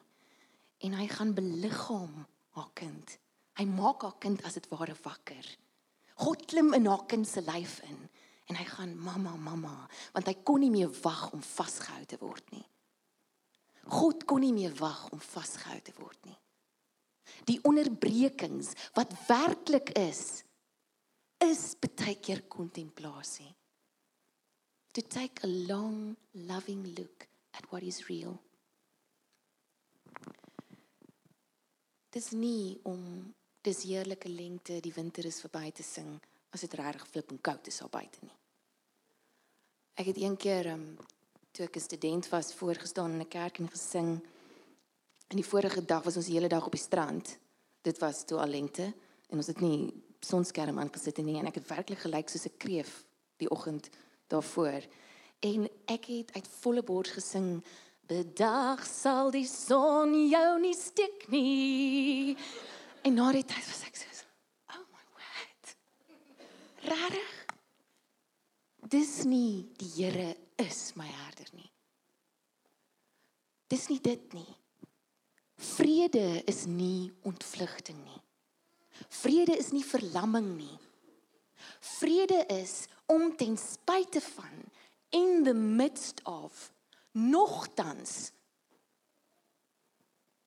en 0.85 0.95
hy 0.95 1.07
gaan 1.11 1.35
beliggaam 1.35 2.27
haar 2.55 2.71
kind. 2.79 3.19
Hy 3.59 3.67
maak 3.67 4.05
haar 4.07 4.19
kind 4.23 4.43
as 4.47 4.59
dit 4.59 4.69
ware 4.71 4.95
wakker. 5.03 5.47
God 6.23 6.47
klim 6.51 6.73
in 6.75 6.87
haar 6.87 7.05
kind 7.11 7.27
se 7.27 7.43
lyf 7.43 7.81
in 7.87 7.99
en 8.49 8.57
hy 8.57 8.65
gaan 8.65 8.95
mamma 8.97 9.35
mamma 9.37 9.77
want 10.15 10.29
hy 10.31 10.37
kon 10.47 10.63
nie 10.63 10.73
meer 10.73 10.93
wag 11.03 11.29
om 11.37 11.43
vasgehou 11.45 12.05
te 12.09 12.19
word 12.23 12.55
nie. 12.55 12.65
God 13.89 14.25
kon 14.29 14.43
nie 14.45 14.55
meer 14.55 14.75
wag 14.79 15.09
om 15.15 15.21
vasgehou 15.23 15.79
te 15.85 15.95
word 15.99 16.19
nie. 16.29 16.37
Die 17.49 17.59
onderbrekings 17.69 18.73
wat 18.97 19.13
werklik 19.29 19.93
is 19.99 20.43
is 21.39 21.77
baie 21.79 22.17
keer 22.21 22.43
kontemplasie. 22.49 23.51
To 24.93 25.03
take 25.03 25.45
a 25.45 25.51
long 25.69 26.17
loving 26.33 26.95
look 26.97 27.27
at 27.55 27.65
what 27.71 27.83
is 27.83 28.07
real. 28.09 28.39
Dis 32.11 32.31
nie 32.33 32.79
om 32.89 33.35
dis 33.63 33.85
heerlike 33.85 34.29
lengte, 34.29 34.81
die 34.81 34.95
winter 34.95 35.27
is 35.29 35.43
verby 35.45 35.71
te 35.73 35.85
sing 35.85 36.17
as 36.55 36.65
dit 36.65 36.75
regtig 36.81 37.07
flip 37.11 37.31
en 37.31 37.41
koud 37.45 37.69
is 37.69 37.83
al 37.85 37.93
buite 37.93 38.25
nie. 38.25 38.35
Ek 40.01 40.09
het 40.09 40.19
een 40.23 40.37
keer 40.41 40.73
um, 40.73 40.97
toe 41.53 41.67
ek 41.67 41.77
'n 41.77 41.81
student 41.81 42.29
was 42.29 42.55
voorgestaan 42.55 43.13
in 43.13 43.21
'n 43.21 43.29
kerk 43.29 43.59
en 43.59 43.69
gesing. 43.69 44.11
En 45.29 45.37
die 45.37 45.45
vorige 45.45 45.85
dag 45.85 46.03
was 46.03 46.17
ons 46.17 46.27
die 46.27 46.35
hele 46.35 46.49
dag 46.49 46.65
op 46.65 46.73
die 46.73 46.81
strand. 46.81 47.39
Dit 47.83 47.99
was 47.99 48.25
toe 48.25 48.39
al 48.39 48.49
lengte 48.49 48.95
en 49.29 49.37
ons 49.37 49.47
het 49.47 49.61
nie 49.61 49.93
sonskerm 50.21 50.79
aangesit 50.79 51.19
nie 51.23 51.39
en 51.39 51.47
ek 51.47 51.61
het 51.61 51.69
werklik 51.69 51.99
gelyk 51.99 52.29
soos 52.29 52.47
'n 52.47 52.59
kreef 52.59 53.05
die 53.39 53.51
oggend 53.51 53.91
daarvoor. 54.29 54.83
En 55.41 55.69
ek 55.87 56.05
het 56.05 56.33
uit 56.35 56.49
volle 56.61 56.83
bors 56.83 57.11
gesing 57.11 57.63
Bedag 58.09 58.87
sal 58.87 59.29
die 59.31 59.47
son 59.47 60.15
jou 60.31 60.61
nie 60.61 60.75
stik 60.75 61.27
nie. 61.29 62.37
En 63.05 63.15
na 63.15 63.33
die 63.33 63.45
tyd 63.45 63.67
was 63.69 63.83
ek 63.85 63.97
so, 64.01 64.25
oh 64.73 64.85
my 64.89 65.05
word. 65.13 65.75
Rarig. 66.89 67.35
Dis 68.89 69.25
nie 69.29 69.69
die 69.77 69.91
Here 69.99 70.37
is 70.57 70.95
my 70.97 71.05
herder 71.05 71.53
nie. 71.53 71.69
Dis 73.69 73.91
nie 73.93 74.01
dit 74.01 74.33
nie. 74.33 74.57
Vrede 75.77 76.41
is 76.49 76.65
nie 76.65 77.13
ontvlugting 77.29 78.01
nie. 78.07 78.23
Vrede 79.09 79.57
is 79.57 79.71
nie 79.73 79.85
verlamming 79.85 80.57
nie. 80.57 80.79
Vrede 81.99 82.45
is 82.53 82.87
om 83.07 83.37
ten 83.37 83.57
spyte 83.59 84.21
van 84.21 84.65
in 85.09 85.45
the 85.45 85.55
midst 85.55 86.23
of 86.25 86.73
nogtans 87.13 88.33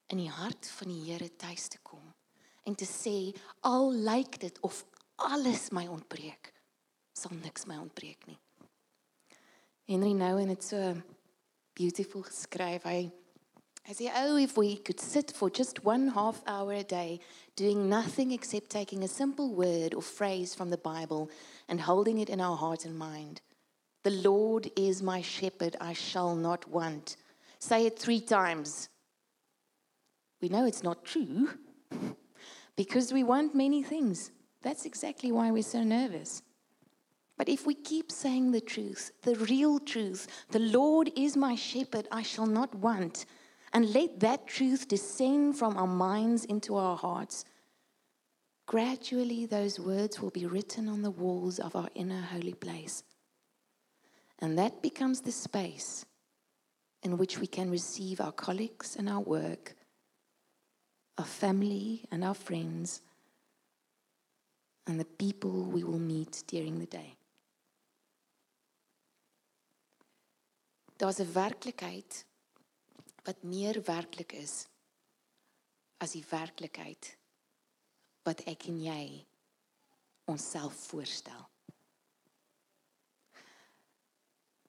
in 0.07 0.17
die 0.17 0.29
hart 0.29 0.67
van 0.77 0.91
die 0.91 1.03
Here 1.07 1.29
tuis 1.35 1.67
te 1.67 1.79
kom 1.81 2.03
en 2.67 2.75
te 2.77 2.85
sê 2.85 3.31
al 3.67 3.91
lyk 4.05 4.37
dit 4.43 4.59
of 4.67 4.83
alles 5.15 5.69
my 5.75 5.87
ontbreek 5.89 6.51
sal 7.17 7.33
niks 7.39 7.65
my 7.69 7.79
ontbreek 7.81 8.27
nie 8.29 8.37
Henry 9.89 10.13
Nouwen 10.15 10.53
het 10.53 10.63
so 10.63 10.93
beautiful 11.75 12.23
geskryf 12.27 12.85
hy 12.87 13.09
hy 13.85 13.93
say, 13.93 14.11
oh 14.15 14.37
if 14.37 14.57
we 14.57 14.77
could 14.77 14.99
sit 14.99 15.31
for 15.31 15.49
just 15.49 15.83
one 15.83 16.09
half 16.09 16.41
hour 16.47 16.73
a 16.73 16.83
day 16.83 17.19
doing 17.55 17.89
nothing 17.89 18.31
except 18.31 18.69
taking 18.69 19.03
a 19.03 19.07
simple 19.07 19.53
word 19.53 19.93
or 19.93 20.01
phrase 20.01 20.53
from 20.55 20.69
the 20.69 20.77
bible 20.77 21.29
and 21.67 21.81
holding 21.81 22.19
it 22.19 22.29
in 22.29 22.41
our 22.41 22.57
heart 22.57 22.85
and 22.85 22.97
mind 22.97 23.41
The 24.03 24.11
Lord 24.11 24.71
is 24.75 25.03
my 25.03 25.21
shepherd, 25.21 25.75
I 25.79 25.93
shall 25.93 26.35
not 26.35 26.67
want. 26.67 27.17
Say 27.59 27.85
it 27.85 27.99
three 27.99 28.19
times. 28.19 28.89
We 30.41 30.49
know 30.49 30.65
it's 30.65 30.81
not 30.83 31.05
true 31.05 31.49
because 32.75 33.13
we 33.13 33.23
want 33.23 33.53
many 33.53 33.83
things. 33.83 34.31
That's 34.63 34.85
exactly 34.85 35.31
why 35.31 35.51
we're 35.51 35.61
so 35.63 35.83
nervous. 35.83 36.41
But 37.37 37.49
if 37.49 37.65
we 37.65 37.75
keep 37.75 38.11
saying 38.11 38.51
the 38.51 38.61
truth, 38.61 39.11
the 39.21 39.35
real 39.35 39.79
truth, 39.79 40.27
the 40.49 40.59
Lord 40.59 41.11
is 41.15 41.37
my 41.37 41.55
shepherd, 41.55 42.07
I 42.11 42.23
shall 42.23 42.47
not 42.47 42.73
want, 42.73 43.25
and 43.73 43.93
let 43.93 44.19
that 44.19 44.47
truth 44.47 44.87
descend 44.87 45.57
from 45.57 45.77
our 45.77 45.87
minds 45.87 46.45
into 46.45 46.75
our 46.75 46.97
hearts, 46.97 47.45
gradually 48.65 49.45
those 49.45 49.79
words 49.79 50.19
will 50.19 50.29
be 50.29 50.45
written 50.45 50.87
on 50.87 51.01
the 51.01 51.11
walls 51.11 51.59
of 51.59 51.75
our 51.75 51.89
inner 51.95 52.21
holy 52.21 52.53
place. 52.53 53.03
And 54.39 54.57
that 54.57 54.81
becomes 54.81 55.21
the 55.21 55.31
space 55.31 56.05
in 57.03 57.17
which 57.17 57.39
we 57.39 57.47
can 57.47 57.69
receive 57.69 58.19
our 58.19 58.31
colleagues 58.31 58.95
and 58.95 59.07
our 59.07 59.21
work, 59.21 59.75
our 61.17 61.25
family 61.25 62.05
and 62.11 62.23
our 62.23 62.33
friends, 62.33 63.01
and 64.87 64.99
the 64.99 65.05
people 65.05 65.63
we 65.65 65.83
will 65.83 65.99
meet 65.99 66.43
during 66.47 66.79
the 66.79 66.85
day. 66.85 67.15
Daar's 70.97 71.19
'n 71.19 71.33
werklikheid 71.33 72.25
wat 73.27 73.43
meer 73.43 73.81
werklik 73.85 74.33
is 74.33 74.65
as 76.01 76.15
die 76.17 76.25
werklikheid 76.29 77.17
wat 78.25 78.41
ek 78.49 78.67
en 78.69 78.81
jy 78.81 79.05
onsself 80.31 80.75
voorstel. 80.89 81.51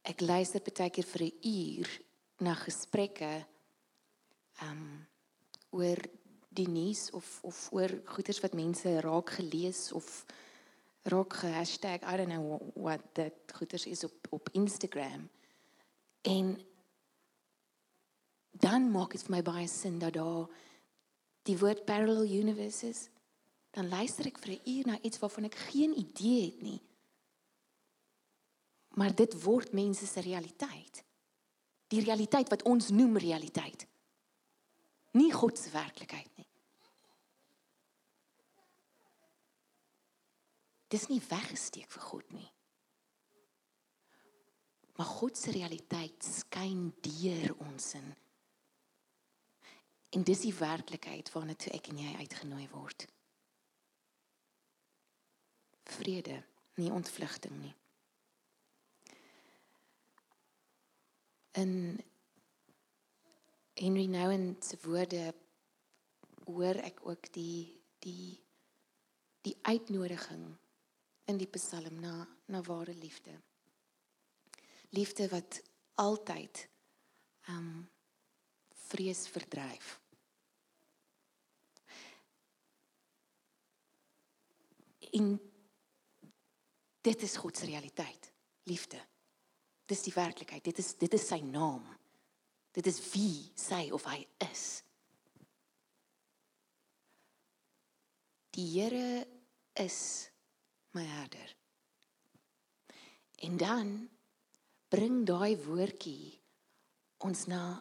ek 0.02 0.22
luister 0.24 0.62
baie 0.66 0.90
keer 0.90 1.06
vir 1.06 1.22
'n 1.22 1.32
uur 1.46 1.90
na 2.40 2.54
gesprekke 2.54 3.46
um 4.66 5.06
oor 5.70 5.98
die 6.50 6.68
nuus 6.68 7.10
of 7.10 7.26
of 7.42 7.72
oor 7.72 7.90
goeders 8.04 8.40
wat 8.42 8.54
mense 8.54 9.00
raak 9.00 9.30
gelees 9.38 9.92
of 9.92 10.26
raak 11.04 11.32
hashtag 11.42 12.02
I 12.02 12.16
don't 12.16 12.28
know 12.28 12.58
what 12.74 13.00
that 13.14 13.52
goeders 13.54 13.86
is 13.86 14.04
op 14.04 14.26
op 14.30 14.48
Instagram. 14.52 15.30
En 16.22 16.60
dan 18.52 18.90
maak 18.90 19.16
dit 19.16 19.24
vir 19.24 19.36
my 19.36 19.42
baie 19.42 19.68
sin 19.68 19.98
dat 19.98 20.14
daar 20.14 20.48
die 21.48 21.58
woord 21.58 21.84
parallel 21.84 22.28
universe 22.28 22.86
is. 22.86 23.08
Dan 23.72 23.88
luister 23.88 24.26
ek 24.28 24.38
vir 24.38 24.52
'n 24.52 24.68
uur 24.68 24.86
na 24.86 25.00
iets 25.00 25.18
waarvan 25.18 25.44
ek 25.44 25.54
geen 25.72 25.96
idee 25.98 26.44
het 26.44 26.62
nie. 26.62 26.82
Maar 28.94 29.14
dit 29.14 29.42
word 29.42 29.72
mense 29.72 30.06
se 30.06 30.20
realiteit. 30.20 31.04
Die 31.88 32.04
realiteit 32.04 32.48
wat 32.48 32.62
ons 32.62 32.90
noem 32.90 33.16
realiteit. 33.16 33.86
Nie 35.12 35.32
God 35.32 35.58
se 35.58 35.70
werklikheid 35.70 36.36
nie. 36.36 36.48
Dis 40.88 41.06
nie 41.08 41.22
weggesteek 41.28 41.90
vir 41.90 42.02
God 42.02 42.32
nie. 42.32 42.50
Maar 44.96 45.06
God 45.06 45.36
se 45.36 45.50
realiteit 45.50 46.24
skyn 46.24 46.90
deur 47.00 47.56
ons 47.64 47.94
in. 47.94 48.14
En 50.12 50.24
dis 50.28 50.40
die 50.44 50.54
werklikheid 50.54 51.30
waarna 51.32 51.54
toe 51.56 51.72
ek 51.72 51.88
en 51.88 52.00
jy 52.02 52.10
uitgenooi 52.20 52.66
word. 52.72 53.06
Vrede, 55.92 56.42
nie 56.76 56.90
ontvlugting 56.92 57.54
nie. 57.62 57.72
In 61.56 61.72
Henry 63.80 64.04
Nouwen 64.06 64.56
se 64.60 64.76
woorde 64.84 65.34
hoor 66.44 66.80
ek 66.84 67.00
ook 67.08 67.32
die 67.32 67.80
die 68.04 68.36
die 69.42 69.56
uitnodiging 69.62 70.44
in 71.24 71.40
die 71.40 71.48
Psalm 71.56 72.00
na 72.00 72.28
na 72.52 72.60
ware 72.68 72.94
liefde. 72.94 73.32
Liefde 74.92 75.28
wat 75.32 75.62
altyd 75.94 76.68
ehm 77.48 77.56
um, 77.56 77.88
vrees 78.92 79.26
verdryf. 79.28 80.01
In 85.18 85.34
dit 87.02 87.22
is 87.22 87.36
God 87.36 87.56
se 87.56 87.66
realiteit, 87.68 88.30
liefde. 88.70 89.00
Dis 89.86 90.04
die 90.06 90.14
werklikheid. 90.14 90.64
Dit 90.64 90.78
is 90.78 90.94
dit 90.96 91.14
is 91.18 91.26
sy 91.28 91.40
naam. 91.44 91.84
Dit 92.72 92.86
is 92.88 93.00
wie 93.12 93.50
sy 93.58 93.90
of 93.92 94.06
hy 94.08 94.22
is. 94.46 94.80
Die 98.52 98.68
Here 98.68 99.26
is 99.80 100.28
my 100.92 101.04
herder. 101.04 101.56
En 103.42 103.56
dan 103.60 103.94
bring 104.92 105.22
daai 105.28 105.56
woordjie 105.64 106.36
ons 107.24 107.46
na 107.48 107.80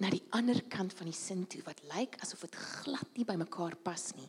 na 0.00 0.08
die 0.08 0.22
ander 0.32 0.62
kant 0.72 0.94
van 0.96 1.10
die 1.10 1.16
sin 1.16 1.42
toe 1.50 1.60
wat 1.66 1.82
lyk 1.90 2.14
asof 2.24 2.46
dit 2.46 2.54
glad 2.56 3.18
nie 3.18 3.26
by 3.28 3.36
mekaar 3.36 3.76
pas 3.84 4.06
nie. 4.16 4.28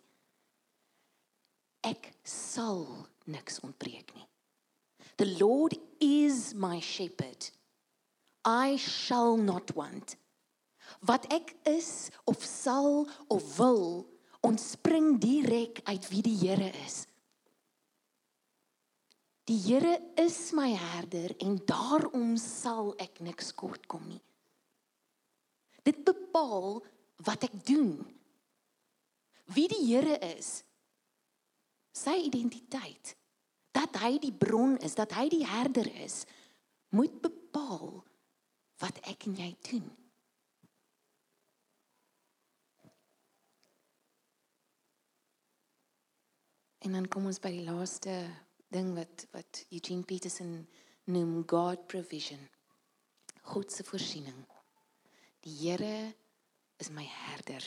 Ek 1.87 2.11
sal 2.23 2.85
niks 3.25 3.59
ontbreek 3.65 4.13
nie. 4.15 4.27
The 5.17 5.35
Lord 5.39 5.75
is 5.99 6.53
my 6.53 6.79
shepherd. 6.79 7.49
I 8.45 8.77
shall 8.77 9.37
not 9.37 9.73
want. 9.75 10.15
Wat 11.05 11.25
ek 11.33 11.55
is 11.69 12.09
of 12.25 12.41
sal 12.43 13.07
of 13.29 13.45
wil 13.57 14.07
ontspring 14.41 15.19
direk 15.21 15.81
uit 15.85 16.07
wie 16.09 16.23
die 16.25 16.37
Here 16.41 16.71
is. 16.85 17.05
Die 19.49 19.59
Here 19.61 19.97
is 20.21 20.51
my 20.57 20.71
herder 20.77 21.33
en 21.41 21.59
daarom 21.65 22.35
sal 22.37 22.93
ek 23.01 23.21
niks 23.25 23.53
kort 23.57 23.87
kom 23.89 24.03
nie. 24.09 24.21
Dit 25.85 26.03
bepaal 26.05 26.81
wat 27.25 27.45
ek 27.49 27.55
doen. 27.65 27.97
Wie 29.53 29.67
die 29.69 29.85
Here 29.85 30.17
is. 30.33 30.61
Sy 31.91 32.15
identiteit. 32.27 33.15
Dat 33.71 33.95
hy 34.03 34.17
die 34.19 34.33
bron 34.35 34.77
is, 34.83 34.95
dat 34.95 35.13
hy 35.15 35.29
die 35.31 35.45
herder 35.47 35.87
is, 36.03 36.23
moet 36.91 37.21
bepaal 37.23 38.01
wat 38.83 38.97
ek 39.07 39.29
en 39.29 39.37
jy 39.39 39.51
doen. 39.69 39.87
En 46.81 46.97
dan 46.97 47.05
kom 47.13 47.27
ons 47.29 47.39
by 47.39 47.51
die 47.53 47.67
laaste 47.67 48.15
ding 48.73 48.95
wat 48.97 49.27
wat 49.35 49.65
Eugene 49.69 50.03
Peterson 50.07 50.55
noem 51.13 51.43
God 51.47 51.85
provision. 51.87 52.41
God 53.53 53.71
se 53.71 53.85
voorsiening. 53.85 54.41
Die 55.45 55.53
Here 55.61 56.13
is 56.81 56.89
my 56.89 57.05
herder. 57.05 57.61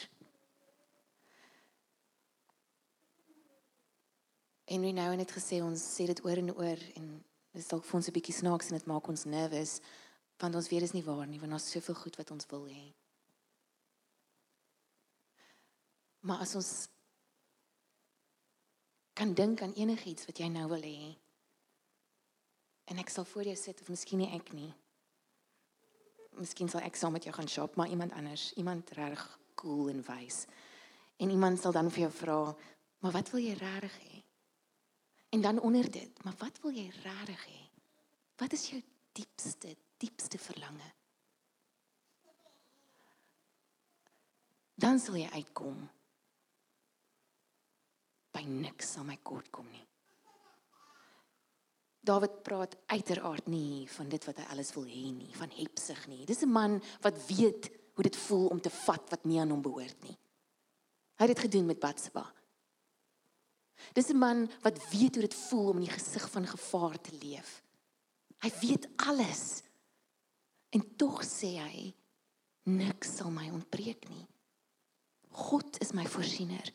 En 4.64 4.81
we 4.81 4.92
nou 4.96 5.11
net 5.16 5.33
gesê 5.33 5.61
ons 5.62 5.81
sê 5.96 6.07
dit 6.09 6.24
oor 6.24 6.40
en 6.40 6.50
oor 6.55 6.81
en 6.96 7.09
dit 7.55 7.68
dalk 7.68 7.85
vir 7.85 7.96
ons 7.98 8.09
'n 8.09 8.16
bietjie 8.16 8.35
snaaks 8.35 8.70
en 8.70 8.79
dit 8.79 8.87
maak 8.87 9.09
ons 9.09 9.24
nervus 9.24 9.81
want 10.38 10.55
ons 10.55 10.68
weet 10.68 10.81
dit 10.81 10.88
is 10.88 10.94
nie 10.94 11.05
waar 11.05 11.27
nie 11.27 11.40
want 11.40 11.53
ons 11.53 11.70
soveel 11.70 11.94
goed 11.94 12.16
wat 12.16 12.31
ons 12.31 12.46
wil 12.46 12.66
hê. 12.66 12.92
Maar 16.20 16.40
as 16.40 16.55
ons 16.55 16.88
kan 19.12 19.35
dink 19.35 19.62
aan 19.62 19.72
enigiets 19.72 20.27
wat 20.27 20.38
jy 20.38 20.48
nou 20.48 20.68
wil 20.68 20.83
hê. 20.83 21.14
En 22.90 22.98
ek 22.98 23.12
sal 23.12 23.24
voor 23.24 23.42
jou 23.42 23.57
sit 23.57 23.81
of 23.81 23.88
miskien 23.88 24.18
nie 24.18 24.33
ek 24.35 24.53
nie. 24.53 24.72
Miskien 26.40 26.68
sal 26.68 26.81
ek 26.81 26.96
saam 26.96 27.12
met 27.12 27.24
jou 27.24 27.35
gaan 27.35 27.48
shop, 27.48 27.77
maar 27.77 27.88
iemand 27.88 28.12
anders, 28.12 28.53
iemand 28.59 28.90
reg 28.90 29.38
cool 29.55 29.88
en 29.88 30.03
wys. 30.03 30.46
En 31.16 31.31
iemand 31.31 31.61
sal 31.61 31.72
dan 31.72 31.90
vir 31.90 32.00
jou 32.00 32.12
vra, 32.12 32.57
"Maar 32.98 33.12
wat 33.12 33.31
wil 33.31 33.40
jy 33.40 33.55
regtig 33.55 33.98
hê?" 34.03 34.23
En 35.35 35.40
dan 35.40 35.61
onder 35.61 35.90
dit, 35.90 36.25
"Maar 36.25 36.35
wat 36.38 36.61
wil 36.61 36.70
jy 36.70 36.90
regtig 37.03 37.47
hê? 37.47 37.62
Wat 38.37 38.53
is 38.53 38.68
jou 38.70 38.83
diepste, 39.12 39.77
diepste 39.97 40.38
verlange?" 40.38 40.92
Dan 44.75 44.99
sal 44.99 45.16
jy 45.16 45.29
uitkom 45.31 45.90
by 48.31 48.42
niks 48.42 48.92
sal 48.92 49.05
my 49.05 49.18
kort 49.23 49.51
kom 49.51 49.66
nie. 49.70 49.87
Dawid 52.01 52.42
praat 52.42 52.77
uiteraard 52.87 53.47
nie 53.47 53.88
van 53.88 54.09
dit 54.09 54.25
wat 54.25 54.37
hy 54.37 54.44
alles 54.44 54.73
wil 54.75 54.85
hê 54.85 55.12
nie, 55.14 55.35
van 55.35 55.51
hepsig 55.51 56.07
nie. 56.07 56.25
Dis 56.27 56.42
'n 56.42 56.51
man 56.53 56.83
wat 57.01 57.27
weet 57.27 57.70
hoe 57.94 58.03
dit 58.03 58.16
voel 58.16 58.47
om 58.47 58.61
te 58.61 58.70
vat 58.70 59.11
wat 59.11 59.25
nie 59.25 59.40
aan 59.40 59.51
hom 59.51 59.62
behoort 59.62 60.03
nie. 60.03 60.18
Hy 61.14 61.27
het 61.27 61.37
dit 61.37 61.44
gedoen 61.47 61.66
met 61.66 61.79
Batsheba. 61.79 62.35
Dis 63.92 64.08
'n 64.08 64.18
man 64.18 64.50
wat 64.62 64.90
weet 64.90 65.14
hoe 65.14 65.26
dit 65.26 65.34
voel 65.34 65.68
om 65.68 65.76
in 65.76 65.87
die 65.88 65.98
gesig 65.98 66.30
van 66.30 66.46
gevaar 66.46 67.00
te 67.00 67.12
leef. 67.20 67.62
Hy 68.38 68.50
weet 68.60 68.88
alles. 68.96 69.62
En 70.70 70.96
tog 70.96 71.24
sê 71.24 71.58
hy 71.58 71.94
niks 72.62 73.16
sal 73.16 73.30
my 73.30 73.50
ontbreek 73.50 74.08
nie. 74.08 74.26
God 75.30 75.80
is 75.80 75.92
my 75.92 76.06
voorsiener. 76.06 76.72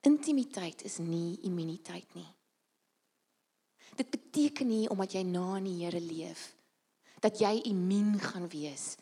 Intimiteit 0.00 0.82
is 0.82 0.98
nie 0.98 1.38
immuniteit 1.40 2.14
nie. 2.14 2.28
Dit 3.96 4.10
beteken 4.10 4.66
nie 4.66 4.88
omdat 4.88 5.12
jy 5.12 5.22
na 5.22 5.56
in 5.58 5.64
die 5.64 5.84
Here 5.84 6.00
leef 6.00 6.54
dat 7.20 7.36
jy 7.40 7.60
immuun 7.68 8.16
gaan 8.20 8.48
wees 8.48 8.94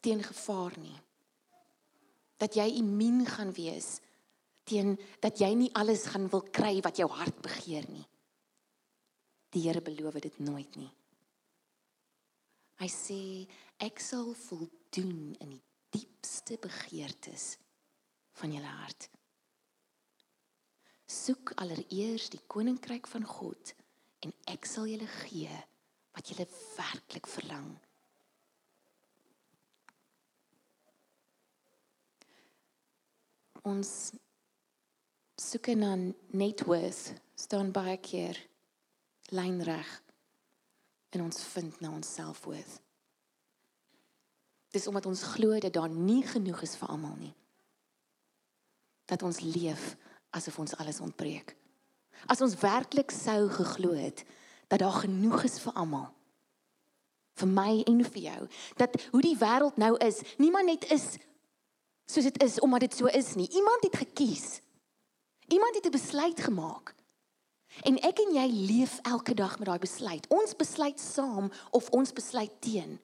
teen 0.00 0.22
gevaar 0.22 0.72
nie. 0.78 0.94
Dat 2.40 2.56
jy 2.58 2.66
immuun 2.80 3.24
gaan 3.26 3.52
wees 3.56 3.96
teen 4.66 4.96
dat 5.22 5.38
jy 5.40 5.52
nie 5.54 5.72
alles 5.78 6.08
gaan 6.10 6.26
wil 6.32 6.42
kry 6.54 6.80
wat 6.84 6.98
jou 6.98 7.08
hart 7.10 7.38
begeer 7.44 7.86
nie. 7.88 8.04
Die 9.54 9.62
Here 9.68 9.80
beloof 9.80 10.18
dit 10.20 10.38
nooit 10.42 10.74
nie. 10.76 10.90
Hy 12.82 12.88
sê 12.92 13.20
ek 13.80 14.02
sal 14.02 14.34
voldoen 14.36 15.36
in 15.40 15.54
die 15.54 15.62
diepste 15.94 16.58
begeertes 16.60 17.54
van 18.36 18.52
julle 18.52 18.72
hart. 18.82 19.08
Soek 21.06 21.54
allereers 21.62 22.28
die 22.34 22.42
koninkryk 22.50 23.06
van 23.08 23.24
God 23.24 23.72
en 24.26 24.34
ek 24.50 24.66
sal 24.68 24.90
julle 24.90 25.08
gee 25.22 25.62
wat 26.16 26.28
julle 26.28 26.48
werklik 26.74 27.30
verlang. 27.30 27.70
Ons 33.66 34.12
soek 35.36 35.72
na 35.76 35.96
net 36.32 36.62
worth 36.68 37.12
staan 37.36 37.72
baie 37.74 37.96
keer 38.00 38.38
lynreg 39.34 39.88
en 41.16 41.26
ons 41.26 41.42
vind 41.52 41.80
na 41.82 41.90
ons 41.90 42.12
selfworth. 42.14 42.78
Dis 44.70 44.86
omdat 44.86 45.08
ons 45.08 45.26
glo 45.34 45.58
dat 45.58 45.74
daar 45.74 45.90
nie 45.90 46.22
genoeg 46.26 46.62
is 46.62 46.76
vir 46.78 46.94
almal 46.94 47.18
nie 47.18 47.34
dat 49.06 49.22
ons 49.22 49.40
leef 49.40 49.94
asof 50.30 50.58
ons 50.58 50.74
alles 50.76 51.00
ontbreek. 51.00 51.54
As 52.26 52.42
ons 52.42 52.58
werklik 52.58 53.14
sou 53.14 53.46
geglo 53.54 53.94
het 53.94 54.24
dat 54.66 54.82
daar 54.82 55.02
genoeg 55.04 55.44
is 55.46 55.60
vir 55.62 55.76
almal. 55.78 56.08
Vir 57.36 57.48
my 57.48 57.72
en 57.86 58.02
vir 58.04 58.22
jou. 58.22 58.40
Dat 58.80 58.96
hoe 59.12 59.22
die 59.22 59.36
wêreld 59.38 59.78
nou 59.78 59.94
is, 60.02 60.22
niemand 60.42 60.66
net 60.66 60.88
is 60.90 61.16
soos 62.06 62.24
dit 62.24 62.42
is 62.42 62.60
omdat 62.60 62.86
dit 62.86 62.94
so 62.94 63.06
is 63.06 63.34
nie. 63.34 63.48
Iemand 63.50 63.82
het 63.82 63.96
gekies. 63.96 64.60
Iemand 65.46 65.74
het 65.74 65.86
'n 65.86 65.90
besluit 65.90 66.40
gemaak. 66.40 66.94
En 67.82 67.98
ek 67.98 68.18
en 68.18 68.34
jy 68.34 68.46
leef 68.46 68.98
elke 69.02 69.34
dag 69.34 69.58
met 69.58 69.66
daai 69.66 69.78
besluit. 69.78 70.28
Ons 70.28 70.56
besluit 70.56 71.00
saam 71.00 71.52
of 71.70 71.90
ons 71.90 72.12
besluit 72.12 72.60
teen. 72.60 73.00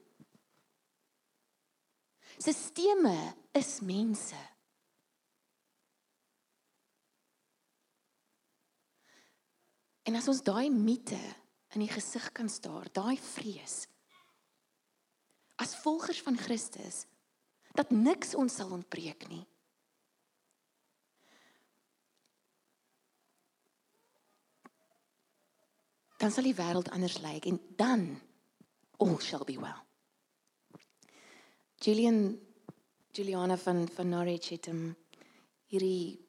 Sisteme 2.38 3.34
is 3.52 3.80
mense. 3.80 4.50
En 10.02 10.14
as 10.14 10.28
ons 10.28 10.42
daai 10.42 10.70
mite 10.70 11.20
in 11.68 11.80
die 11.80 11.92
gesig 11.92 12.32
kan 12.32 12.48
staar, 12.48 12.88
daai 12.92 13.18
vrees 13.18 13.86
as 15.62 15.76
volgers 15.76 16.22
van 16.22 16.38
Christus 16.38 17.04
dat 17.72 17.90
niks 17.90 18.34
ons 18.34 18.54
sal 18.54 18.70
ontbreek 18.70 19.28
nie. 19.28 19.44
Dan 26.22 26.30
sal 26.30 26.46
die 26.46 26.54
wêreld 26.54 26.92
anders 26.94 27.18
lyk 27.24 27.48
en 27.50 27.58
dan 27.76 28.04
all 29.02 29.18
shall 29.18 29.44
be 29.44 29.58
well. 29.58 29.80
Julian 31.82 32.38
Juliana 33.12 33.56
van 33.58 33.88
van 33.88 34.08
Norwich 34.08 34.52
het 34.54 34.68
hom 34.70 34.84
hierdie 35.72 36.20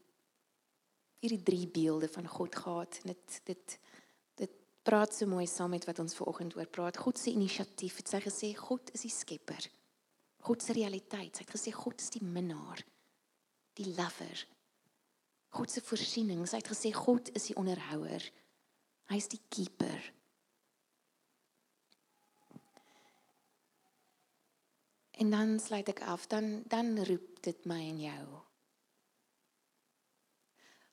hierdie 1.23 1.43
drie 1.45 1.67
beelde 1.67 2.09
van 2.09 2.27
God 2.27 2.55
gehad 2.55 2.99
en 3.03 3.13
dit 3.13 3.39
dit 3.51 3.77
dit 4.41 4.57
praat 4.83 5.13
so 5.13 5.29
mooi 5.29 5.45
saam 5.47 5.71
met 5.75 5.85
wat 5.85 6.01
ons 6.01 6.15
ver 6.17 6.27
oggend 6.31 6.57
oor 6.57 6.67
praat. 6.67 6.97
God 6.97 7.19
se 7.19 7.31
inisiatief. 7.31 8.01
Het 8.01 8.15
sy 8.15 8.23
gesê 8.25 8.51
God 8.57 8.91
is 8.97 9.05
die 9.05 9.13
skepper. 9.13 9.69
God 10.43 10.63
se 10.63 10.75
realiteit. 10.75 11.35
Sy 11.35 11.45
het 11.45 11.53
gesê 11.55 11.71
God 11.75 12.01
is 12.03 12.11
die 12.13 12.23
minnaar, 12.25 12.81
die 13.79 13.87
lover. 13.95 14.43
God 15.53 15.71
se 15.71 15.83
voorsiening. 15.85 16.43
Sy 16.49 16.59
het 16.59 16.71
gesê 16.71 16.91
God 16.95 17.31
is 17.37 17.47
die 17.51 17.57
onderhouer. 17.59 18.25
Hy 19.11 19.19
is 19.19 19.29
die 19.31 19.41
keeper. 19.53 20.11
En 25.21 25.29
dan 25.29 25.59
sluit 25.61 25.91
ek 25.93 26.01
af, 26.09 26.25
dan 26.27 26.63
dan 26.67 26.97
roep 27.05 27.37
dit 27.45 27.65
my 27.69 27.79
en 27.91 27.99
jou. 28.01 28.25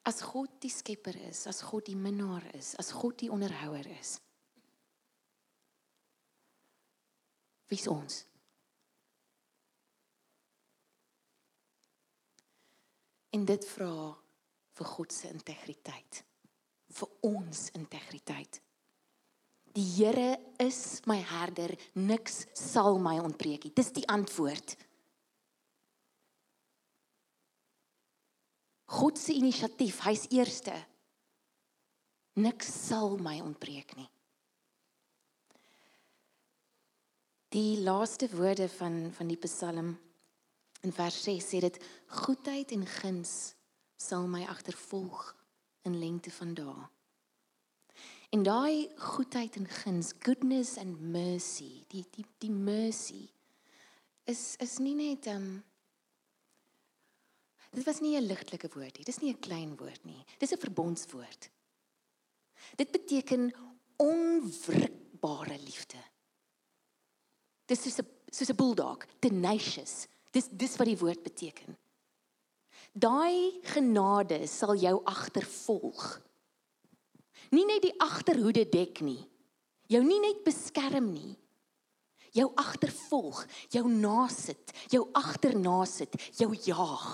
As 0.06 0.20
God 0.24 0.52
die 0.62 0.72
skepper 0.72 1.16
is, 1.28 1.46
as 1.48 1.62
God 1.64 1.88
die 1.88 1.96
minnaar 1.96 2.44
is, 2.54 2.74
as 2.80 2.92
God 2.92 3.18
die 3.20 3.30
onderhouer 3.32 3.86
is. 3.98 4.18
Wie's 7.70 7.86
ons? 7.88 8.24
En 13.30 13.44
dit 13.46 13.68
vra 13.74 13.94
vir 14.78 14.90
God 14.94 15.14
se 15.14 15.30
integriteit. 15.30 16.24
Vir 16.90 17.08
ons 17.26 17.68
integriteit. 17.78 18.60
Die 19.76 19.86
Here 19.86 20.34
is 20.58 21.00
my 21.06 21.20
herder, 21.22 21.76
niks 21.94 22.42
sal 22.58 22.98
my 22.98 23.20
ontbreek 23.22 23.68
nie. 23.68 23.74
Dis 23.74 23.92
die 23.94 24.06
antwoord. 24.10 24.74
God 28.90 29.18
se 29.18 29.36
inisiatief, 29.38 30.00
hy's 30.02 30.26
eerste. 30.34 30.74
Niks 32.42 32.72
sal 32.88 33.14
my 33.22 33.36
ontbreek 33.44 33.94
nie. 33.98 34.08
Die 37.50 37.78
laaste 37.82 38.28
woorde 38.30 38.68
van 38.70 39.08
van 39.14 39.30
die 39.30 39.38
Psalm 39.42 39.94
in 40.80 40.92
vers 40.92 41.22
6 41.22 41.48
sê 41.48 41.60
dit 41.60 41.76
goedheid 42.06 42.70
en 42.72 42.86
guns 42.86 43.54
sal 44.00 44.26
my 44.26 44.44
agtervolg 44.48 45.36
in 45.82 45.98
lengte 45.98 46.30
van 46.30 46.54
dae. 46.54 46.88
En 48.30 48.42
daai 48.46 48.88
goedheid 48.96 49.56
en 49.56 49.66
guns, 49.66 50.12
goodness 50.18 50.76
and 50.78 51.00
mercy, 51.00 51.84
die 51.88 52.04
die 52.14 52.24
die 52.38 52.52
mercy 52.52 53.28
is 54.24 54.54
is 54.62 54.78
nie 54.78 54.94
net 54.94 55.26
um 55.26 55.50
Dit 57.70 57.84
was 57.86 58.00
nie 58.00 58.16
'n 58.18 58.26
ligtelike 58.26 58.68
woord 58.74 58.96
nie. 58.96 59.04
Dis 59.04 59.20
nie 59.22 59.30
'n 59.30 59.38
klein 59.38 59.76
woord 59.76 60.04
nie. 60.04 60.24
Dis 60.38 60.52
'n 60.52 60.58
verbondswoord. 60.58 61.50
Dit 62.76 62.90
beteken 62.90 63.54
onwrikbare 63.96 65.58
liefde. 65.58 66.02
Dis 67.66 67.82
soos 67.82 67.98
'n 67.98 68.06
soos 68.30 68.50
'n 68.50 68.56
bulldog, 68.56 69.06
tenacious. 69.20 70.06
Dis 70.30 70.48
dis 70.50 70.76
wat 70.76 70.86
die 70.86 70.98
woord 70.98 71.22
beteken. 71.22 71.76
Daai 72.92 73.60
genade 73.62 74.46
sal 74.50 74.74
jou 74.78 75.00
agtervolg 75.04 76.20
nie 77.54 77.66
net 77.66 77.84
die 77.84 77.94
agterhoede 78.02 78.64
dek 78.70 79.02
nie. 79.04 79.20
Jou 79.90 80.02
nie 80.06 80.20
net 80.22 80.44
beskerm 80.46 81.10
nie. 81.12 81.34
Jou 82.36 82.46
agtervolg, 82.62 83.42
jou 83.74 83.88
nasit, 83.90 84.70
jou 84.92 85.02
agternasit, 85.18 86.14
jou 86.38 86.52
jaag. 86.54 87.08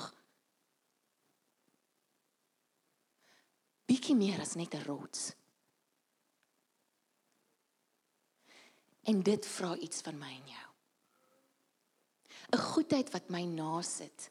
Bietjie 3.89 4.17
meer 4.19 4.43
as 4.43 4.57
net 4.57 4.75
'n 4.75 4.85
rots. 4.85 5.33
En 9.05 9.23
dit 9.23 9.47
vra 9.47 9.77
iets 9.77 10.03
van 10.03 10.19
my 10.19 10.33
en 10.35 10.49
jou. 10.49 10.66
'n 12.53 12.59
Goedheid 12.59 13.11
wat 13.11 13.29
my 13.31 13.45
nasit. 13.45 14.31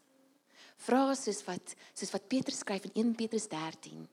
Vra 0.78 1.14
soos 1.16 1.44
wat 1.46 1.76
soos 1.94 2.12
wat 2.12 2.28
Petrus 2.28 2.60
skryf 2.60 2.84
in 2.84 2.94
1 2.94 3.16
Petrus 3.16 3.48
13 3.48 4.08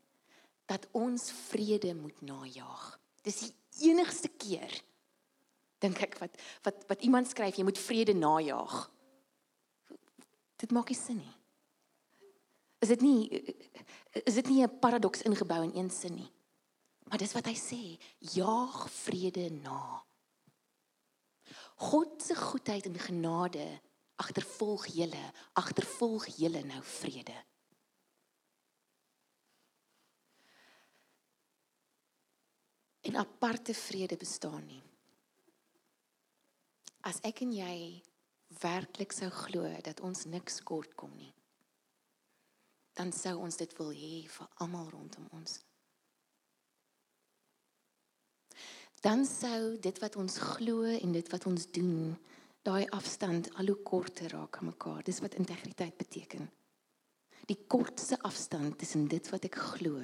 dat 0.67 0.89
ons 0.93 1.31
vrede 1.51 1.95
moet 1.95 2.21
najag. 2.21 2.99
Dis 3.23 3.41
die 3.41 3.55
enigste 3.91 4.29
keer 4.29 4.83
dink 5.83 5.99
ek 6.03 6.19
wat 6.23 6.39
wat 6.63 6.85
wat 6.89 7.03
iemand 7.03 7.29
skryf 7.29 7.59
jy 7.59 7.65
moet 7.67 7.79
vrede 7.79 8.15
najag. 8.15 8.91
Dit 10.57 10.71
maak 10.71 10.89
nie 10.89 10.99
sin 10.99 11.19
nie. 11.19 11.37
Is 12.83 12.89
dit 12.89 13.03
nie 13.03 13.23
is 14.27 14.35
dit 14.35 14.49
nie 14.49 14.63
'n 14.63 14.79
paradoks 14.79 15.23
ingebou 15.23 15.63
in 15.63 15.77
een 15.77 15.91
sin 15.91 16.15
nie? 16.15 16.31
Maar 17.09 17.19
dis 17.19 17.33
wat 17.33 17.47
hy 17.47 17.55
sê, 17.55 17.99
jaag 18.19 18.91
vrede 18.91 19.51
na. 19.51 20.03
God 21.77 22.23
se 22.23 22.35
goedheid 22.35 22.87
en 22.87 22.99
genade 22.99 23.81
agtervolg 24.17 24.87
julle, 24.93 25.25
agtervolg 25.59 26.27
julle 26.37 26.63
nou 26.67 26.83
vrede. 26.99 27.39
en 33.03 33.17
aparte 33.17 33.75
vrede 33.75 34.17
bestaan 34.17 34.67
nie. 34.67 34.83
As 37.01 37.19
ek 37.27 37.43
en 37.43 37.53
jy 37.55 37.77
werklik 38.63 39.15
sou 39.15 39.29
glo 39.35 39.67
dat 39.83 40.01
ons 40.07 40.25
niks 40.31 40.61
kort 40.63 40.95
kom 40.95 41.11
nie, 41.19 41.33
dan 42.95 43.11
sou 43.17 43.35
ons 43.43 43.59
dit 43.59 43.75
wil 43.81 43.91
hê 43.97 44.15
vir 44.31 44.51
almal 44.63 44.91
rondom 44.93 45.27
ons. 45.35 45.59
Dan 49.03 49.27
sou 49.27 49.77
dit 49.83 49.99
wat 49.99 50.17
ons 50.21 50.39
glo 50.55 50.87
en 50.87 51.17
dit 51.17 51.33
wat 51.33 51.47
ons 51.51 51.67
doen, 51.75 52.13
daai 52.63 52.87
afstand 52.95 53.51
al 53.59 53.67
hoe 53.73 53.83
korter 53.83 54.31
raak 54.31 54.57
aan 54.59 54.71
mekaar. 54.71 55.03
Dis 55.03 55.21
wat 55.21 55.35
integriteit 55.35 55.97
beteken. 55.97 56.51
Die 57.51 57.59
kortste 57.67 58.21
afstand 58.23 58.79
tussen 58.79 59.09
dit 59.11 59.29
wat 59.31 59.45
ek 59.49 59.59
glo 59.75 59.99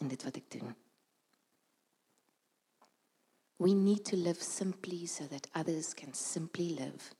en 0.00 0.08
dit 0.08 0.22
wat 0.22 0.38
ek 0.38 0.50
doen. 0.54 0.74
We 3.60 3.74
need 3.74 4.04
to 4.08 4.16
live 4.16 4.42
simply 4.42 5.06
so 5.06 5.26
that 5.26 5.50
others 5.52 5.92
can 5.94 6.14
simply 6.14 6.70
live. 6.78 7.14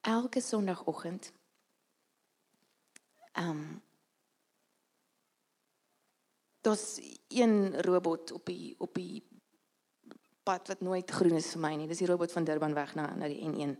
Elke 0.00 0.40
Sondagoggend 0.40 1.32
ehm 3.32 3.50
um, 3.50 3.82
Daar's 6.60 7.00
een 7.28 7.82
robot 7.82 8.32
op 8.32 8.46
die 8.46 8.74
op 8.78 8.94
die 8.94 9.24
pad 10.50 10.72
wat 10.72 10.82
nooit 10.86 11.10
groen 11.10 11.38
is 11.38 11.52
vir 11.54 11.62
my 11.64 11.72
nie. 11.78 11.88
Dis 11.90 12.02
die 12.02 12.10
robot 12.10 12.34
van 12.34 12.46
Durban 12.48 12.76
weg 12.76 12.94
na 12.98 13.08
na 13.16 13.30
die 13.30 13.40
N1. 13.46 13.76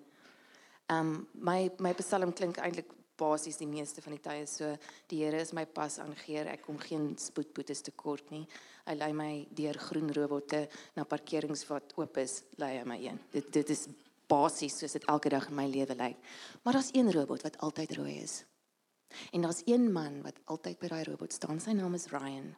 Ehm 0.90 1.12
um, 1.12 1.12
my 1.34 1.70
my 1.78 1.94
psalm 2.00 2.32
klink 2.32 2.58
eintlik 2.58 2.90
basies 3.20 3.58
die 3.60 3.68
meeste 3.68 4.02
van 4.02 4.16
die 4.16 4.22
tye 4.24 4.46
so 4.48 4.70
die 5.12 5.20
Here 5.20 5.40
is 5.44 5.52
my 5.52 5.66
pas 5.66 5.98
aangeheer 6.00 6.48
ek 6.54 6.62
kom 6.64 6.78
geen 6.80 7.12
spoedboetes 7.20 7.84
tekort 7.84 8.30
nie 8.32 8.46
hy 8.86 8.94
lei 8.96 9.10
my 9.12 9.32
deur 9.58 9.76
groen 9.76 10.08
robotte 10.16 10.62
na 10.96 11.04
parkerings 11.04 11.66
wat 11.68 11.92
oop 12.00 12.16
is 12.22 12.38
lei 12.62 12.78
hy 12.78 12.86
my 12.88 12.96
een 13.02 13.20
dit 13.34 13.52
dit 13.52 13.74
is 13.76 13.84
basies 14.30 14.78
soos 14.80 14.96
dit 14.96 15.04
elke 15.12 15.28
dag 15.36 15.50
in 15.52 15.58
my 15.60 15.68
lewe 15.68 15.98
lyk 16.00 16.16
maar 16.64 16.78
daar's 16.78 16.94
een 16.96 17.12
robot 17.12 17.44
wat 17.44 17.60
altyd 17.68 17.98
rooi 18.00 18.16
is 18.22 18.40
En 19.30 19.40
daar's 19.40 19.62
een 19.64 19.92
man 19.92 20.22
wat 20.22 20.40
altyd 20.44 20.78
by 20.78 20.88
daai 20.88 21.04
robot 21.04 21.32
staan. 21.32 21.60
Sy 21.60 21.74
naam 21.74 21.94
is 21.94 22.06
Ryan. 22.14 22.54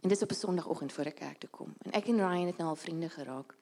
En 0.00 0.08
dis 0.08 0.22
op 0.22 0.30
'n 0.30 0.34
Sondagoggend 0.34 0.92
voor 0.92 1.04
ek 1.04 1.14
kerk 1.14 1.38
toe 1.38 1.50
kom. 1.50 1.74
En 1.78 1.92
ek 1.92 2.06
en 2.06 2.16
Ryan 2.16 2.46
het 2.46 2.56
nou 2.56 2.68
al 2.68 2.76
vriende 2.76 3.08
geraak. 3.08 3.56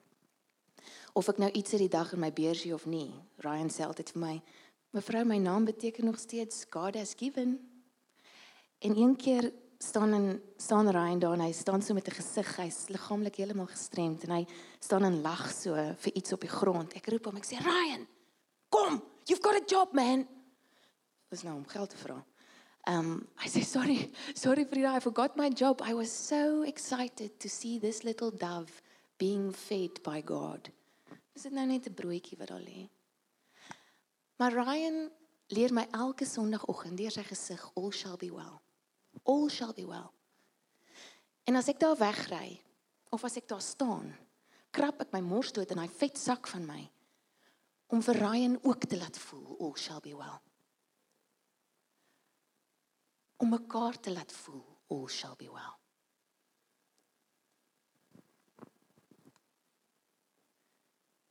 Of 1.13 1.27
ek 1.27 1.37
nou 1.37 1.51
iets 1.51 1.71
uit 1.71 1.79
die 1.79 1.89
dag 1.89 2.13
in 2.13 2.19
my 2.19 2.33
beursie 2.33 2.73
of 2.73 2.85
nie. 2.85 3.13
Ryan 3.37 3.69
sê 3.69 3.81
altyd 3.85 4.11
vir 4.11 4.21
my, 4.21 4.41
"Mevrou, 4.89 5.25
my 5.25 5.37
naam 5.37 5.65
beteken 5.65 6.05
nog 6.05 6.19
steeds 6.19 6.65
God 6.69 6.95
has 6.95 7.13
given." 7.17 7.69
En 8.79 8.97
een 8.97 9.15
keer 9.15 9.53
staan 9.77 10.13
en 10.13 10.41
staan 10.57 10.89
Ryan 10.89 11.19
daar 11.19 11.33
en 11.33 11.39
hy 11.39 11.51
staan 11.51 11.81
so 11.81 11.93
met 11.93 12.07
'n 12.07 12.11
gesig, 12.11 12.55
hy's 12.55 12.87
liggaamlik 12.87 13.35
heeltemal 13.35 13.67
gestremd 13.67 14.23
en 14.23 14.29
hy 14.29 14.47
staan 14.79 15.03
en 15.03 15.21
lag 15.21 15.51
so 15.51 15.73
vir 15.97 16.13
iets 16.13 16.33
op 16.33 16.41
die 16.41 16.49
grond. 16.49 16.93
Ek 16.93 17.07
roep 17.07 17.25
hom, 17.25 17.35
ek 17.35 17.45
sê, 17.45 17.57
"Ryan, 17.57 18.07
kom, 18.69 19.03
you've 19.25 19.43
got 19.43 19.55
a 19.55 19.65
job, 19.65 19.93
man." 19.93 20.27
Dis 21.29 21.43
nou 21.43 21.55
om 21.55 21.67
geld 21.67 21.89
te 21.89 21.97
vra. 21.97 22.25
Um, 22.87 23.27
I 23.43 23.47
say 23.47 23.61
sorry, 23.61 24.11
sorry 24.33 24.63
Frida, 24.63 24.87
I 24.87 24.99
forgot 25.01 25.35
my 25.35 25.49
job. 25.49 25.81
I 25.83 25.93
was 25.93 26.09
so 26.09 26.63
excited 26.63 27.37
to 27.39 27.49
see 27.49 27.79
this 27.79 28.05
little 28.05 28.31
dove 28.31 28.71
being 29.17 29.51
fed 29.51 30.01
by 30.03 30.21
God. 30.21 30.69
Dis 31.33 31.43
dit 31.43 31.53
nou 31.53 31.65
net 31.67 31.85
'n 31.85 31.93
broodjie 31.93 32.37
wat 32.39 32.47
daar 32.47 32.63
lê. 32.63 32.87
Maar 34.39 34.53
Ryan 34.53 35.11
leer 35.47 35.73
my 35.73 35.87
elke 35.91 36.25
Sondagoggend 36.25 36.97
deur 36.97 37.11
sy 37.11 37.23
gesig 37.23 37.61
all 37.75 37.91
shall 37.91 38.17
be 38.17 38.31
well. 38.31 38.61
All 39.23 39.49
shall 39.49 39.73
be 39.73 39.85
well. 39.85 40.13
En 41.43 41.55
as 41.55 41.67
ek 41.67 41.79
daar 41.79 41.97
wegry 41.97 42.61
of 43.09 43.23
as 43.23 43.37
ek 43.37 43.47
daar 43.47 43.61
staan, 43.61 44.15
krap 44.71 45.01
ek 45.01 45.11
my 45.11 45.21
mors 45.21 45.51
dood 45.51 45.71
in 45.71 45.77
hy 45.77 45.87
vet 45.87 46.17
sak 46.17 46.47
van 46.47 46.65
my 46.65 46.89
om 47.87 48.01
vir 48.01 48.15
Ryan 48.15 48.59
ook 48.63 48.85
te 48.85 48.97
laat 48.97 49.17
voel 49.17 49.57
all 49.59 49.75
shall 49.75 49.99
be 49.99 50.15
well. 50.15 50.41
Om 53.37 53.49
mekaar 53.49 53.99
te 53.99 54.11
laat 54.11 54.31
voel 54.31 54.65
all 54.87 55.07
shall 55.07 55.35
be 55.35 55.51
well. 55.51 55.77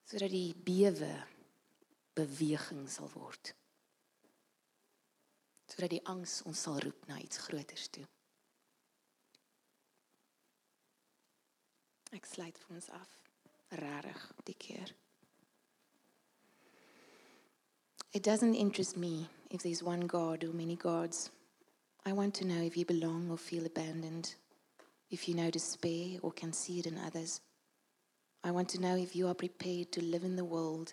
sodat 0.06 0.30
die 0.30 0.54
bewe 0.54 1.12
beweging 2.14 2.86
sal 2.88 3.10
word. 3.14 3.52
Sodat 5.66 5.90
die 5.90 6.04
angs 6.06 6.38
ons 6.46 6.62
sal 6.62 6.78
roep 6.80 7.08
na 7.10 7.18
iets 7.20 7.42
groters 7.48 7.88
toe. 7.90 8.06
Ek 12.14 12.28
sluit 12.30 12.58
vir 12.62 12.76
ons 12.78 12.88
af. 12.94 13.16
Rarig 13.76 14.22
die 14.46 14.54
keer. 14.54 14.94
It 18.14 18.22
doesn't 18.22 18.54
interest 18.54 18.96
me 18.96 19.26
if 19.50 19.62
there's 19.62 19.82
one 19.82 20.06
God 20.06 20.44
or 20.44 20.54
many 20.54 20.76
gods. 20.76 21.30
I 22.06 22.12
want 22.12 22.34
to 22.34 22.46
know 22.46 22.62
if 22.62 22.76
you 22.76 22.84
belong 22.84 23.32
or 23.32 23.36
feel 23.36 23.66
abandoned, 23.66 24.32
if 25.10 25.28
you 25.28 25.34
know 25.34 25.50
despair 25.50 26.20
or 26.22 26.30
can 26.30 26.52
see 26.52 26.78
it 26.78 26.86
in 26.86 26.96
others. 26.98 27.40
I 28.44 28.52
want 28.52 28.68
to 28.70 28.80
know 28.80 28.94
if 28.94 29.16
you 29.16 29.26
are 29.26 29.34
prepared 29.34 29.90
to 29.90 30.04
live 30.04 30.22
in 30.22 30.36
the 30.36 30.44
world 30.44 30.92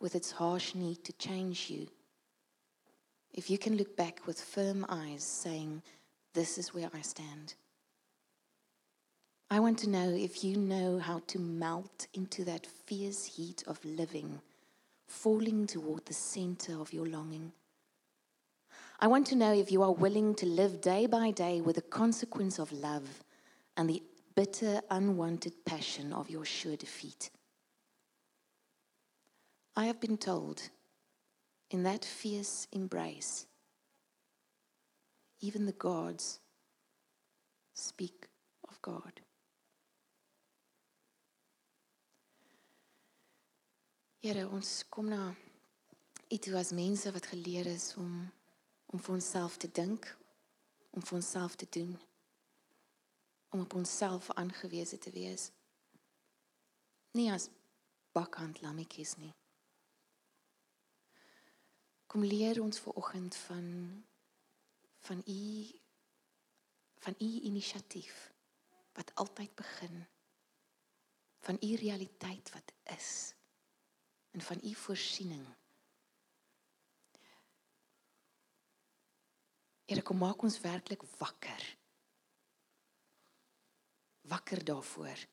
with 0.00 0.14
its 0.14 0.30
harsh 0.30 0.74
need 0.74 1.02
to 1.04 1.14
change 1.14 1.70
you. 1.70 1.86
If 3.32 3.48
you 3.48 3.56
can 3.56 3.78
look 3.78 3.96
back 3.96 4.26
with 4.26 4.38
firm 4.38 4.84
eyes, 4.90 5.24
saying, 5.24 5.80
This 6.34 6.58
is 6.58 6.74
where 6.74 6.90
I 6.92 7.00
stand. 7.00 7.54
I 9.50 9.60
want 9.60 9.78
to 9.78 9.88
know 9.88 10.10
if 10.10 10.44
you 10.44 10.58
know 10.58 10.98
how 10.98 11.22
to 11.28 11.38
melt 11.38 12.06
into 12.12 12.44
that 12.44 12.66
fierce 12.66 13.24
heat 13.24 13.64
of 13.66 13.82
living, 13.82 14.42
falling 15.06 15.66
toward 15.66 16.04
the 16.04 16.12
center 16.12 16.78
of 16.78 16.92
your 16.92 17.06
longing. 17.06 17.52
I 19.02 19.08
want 19.08 19.26
to 19.26 19.34
know 19.34 19.52
if 19.52 19.72
you 19.72 19.82
are 19.82 19.90
willing 19.90 20.32
to 20.36 20.46
live 20.46 20.80
day 20.80 21.06
by 21.06 21.32
day 21.32 21.60
with 21.60 21.74
the 21.74 21.82
consequence 21.82 22.60
of 22.60 22.70
love 22.70 23.24
and 23.76 23.90
the 23.90 24.00
bitter, 24.36 24.80
unwanted 24.92 25.64
passion 25.66 26.12
of 26.12 26.30
your 26.30 26.44
sure 26.44 26.76
defeat. 26.76 27.30
I 29.74 29.86
have 29.86 30.00
been 30.00 30.16
told 30.16 30.62
in 31.72 31.82
that 31.82 32.04
fierce 32.04 32.68
embrace, 32.70 33.46
even 35.40 35.66
the 35.66 35.72
gods 35.72 36.38
speak 37.74 38.28
of 38.68 38.80
God. 38.82 39.20
Here, 44.20 44.46
ons 44.46 44.84
kom 44.88 45.10
na 45.10 45.32
U 46.30 46.38
toe 46.38 46.54
as 46.54 46.70
mense 46.70 47.10
wat 47.10 47.26
geleer 47.26 47.66
is 47.66 47.96
om 47.98 48.30
om 48.92 49.00
vir 49.00 49.14
onsself 49.16 49.56
te 49.56 49.70
dink, 49.72 50.08
om 50.92 51.02
vir 51.02 51.18
onsself 51.18 51.56
te 51.56 51.66
doen 51.70 51.96
om 53.52 53.60
op 53.60 53.74
onsself 53.74 54.30
aangewese 54.30 54.98
te 54.98 55.10
wees. 55.10 55.50
Nie 57.10 57.28
as 57.32 57.48
bakkant 58.12 58.60
lammetjies 58.64 59.16
nie. 59.20 59.32
Kom 62.06 62.24
leer 62.24 62.60
ons 62.62 62.80
ver 62.80 62.96
oggend 62.96 63.36
van 63.44 63.68
van 65.02 65.22
u 65.26 65.42
van 67.04 67.14
u 67.18 67.28
inisiatief 67.50 68.32
wat 68.96 69.14
altyd 69.14 69.54
begin 69.54 70.04
van 71.40 71.58
u 71.60 71.74
realiteit 71.74 72.52
wat 72.52 72.72
is 72.96 73.34
en 74.30 74.40
van 74.40 74.60
u 74.62 74.74
voorsiening. 74.74 75.46
Here 79.84 80.02
kom 80.02 80.18
maak 80.18 80.42
ons 80.42 80.60
werklik 80.60 81.02
wakker 81.18 81.80
wakker 84.22 84.64
daarvoor. 84.64 85.26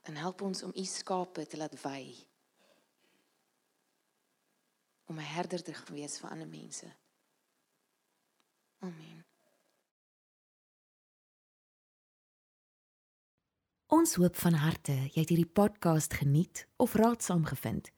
En 0.00 0.16
help 0.16 0.40
ons 0.40 0.62
om 0.62 0.72
u 0.74 0.84
skape 0.84 1.46
te 1.46 1.56
laat 1.56 1.80
wy. 1.82 2.14
Om 5.04 5.18
'n 5.18 5.32
herder 5.36 5.62
te 5.62 5.74
wees 5.92 6.18
vir 6.18 6.30
ander 6.30 6.48
mense. 6.48 6.96
Amen. 8.78 9.26
Ons 13.86 14.14
hoop 14.14 14.36
van 14.36 14.52
harte 14.52 14.92
jy 14.92 15.20
het 15.20 15.28
hierdie 15.28 15.52
podcast 15.52 16.14
geniet 16.14 16.68
of 16.76 16.94
raadsaam 16.94 17.44
gevind. 17.44 17.97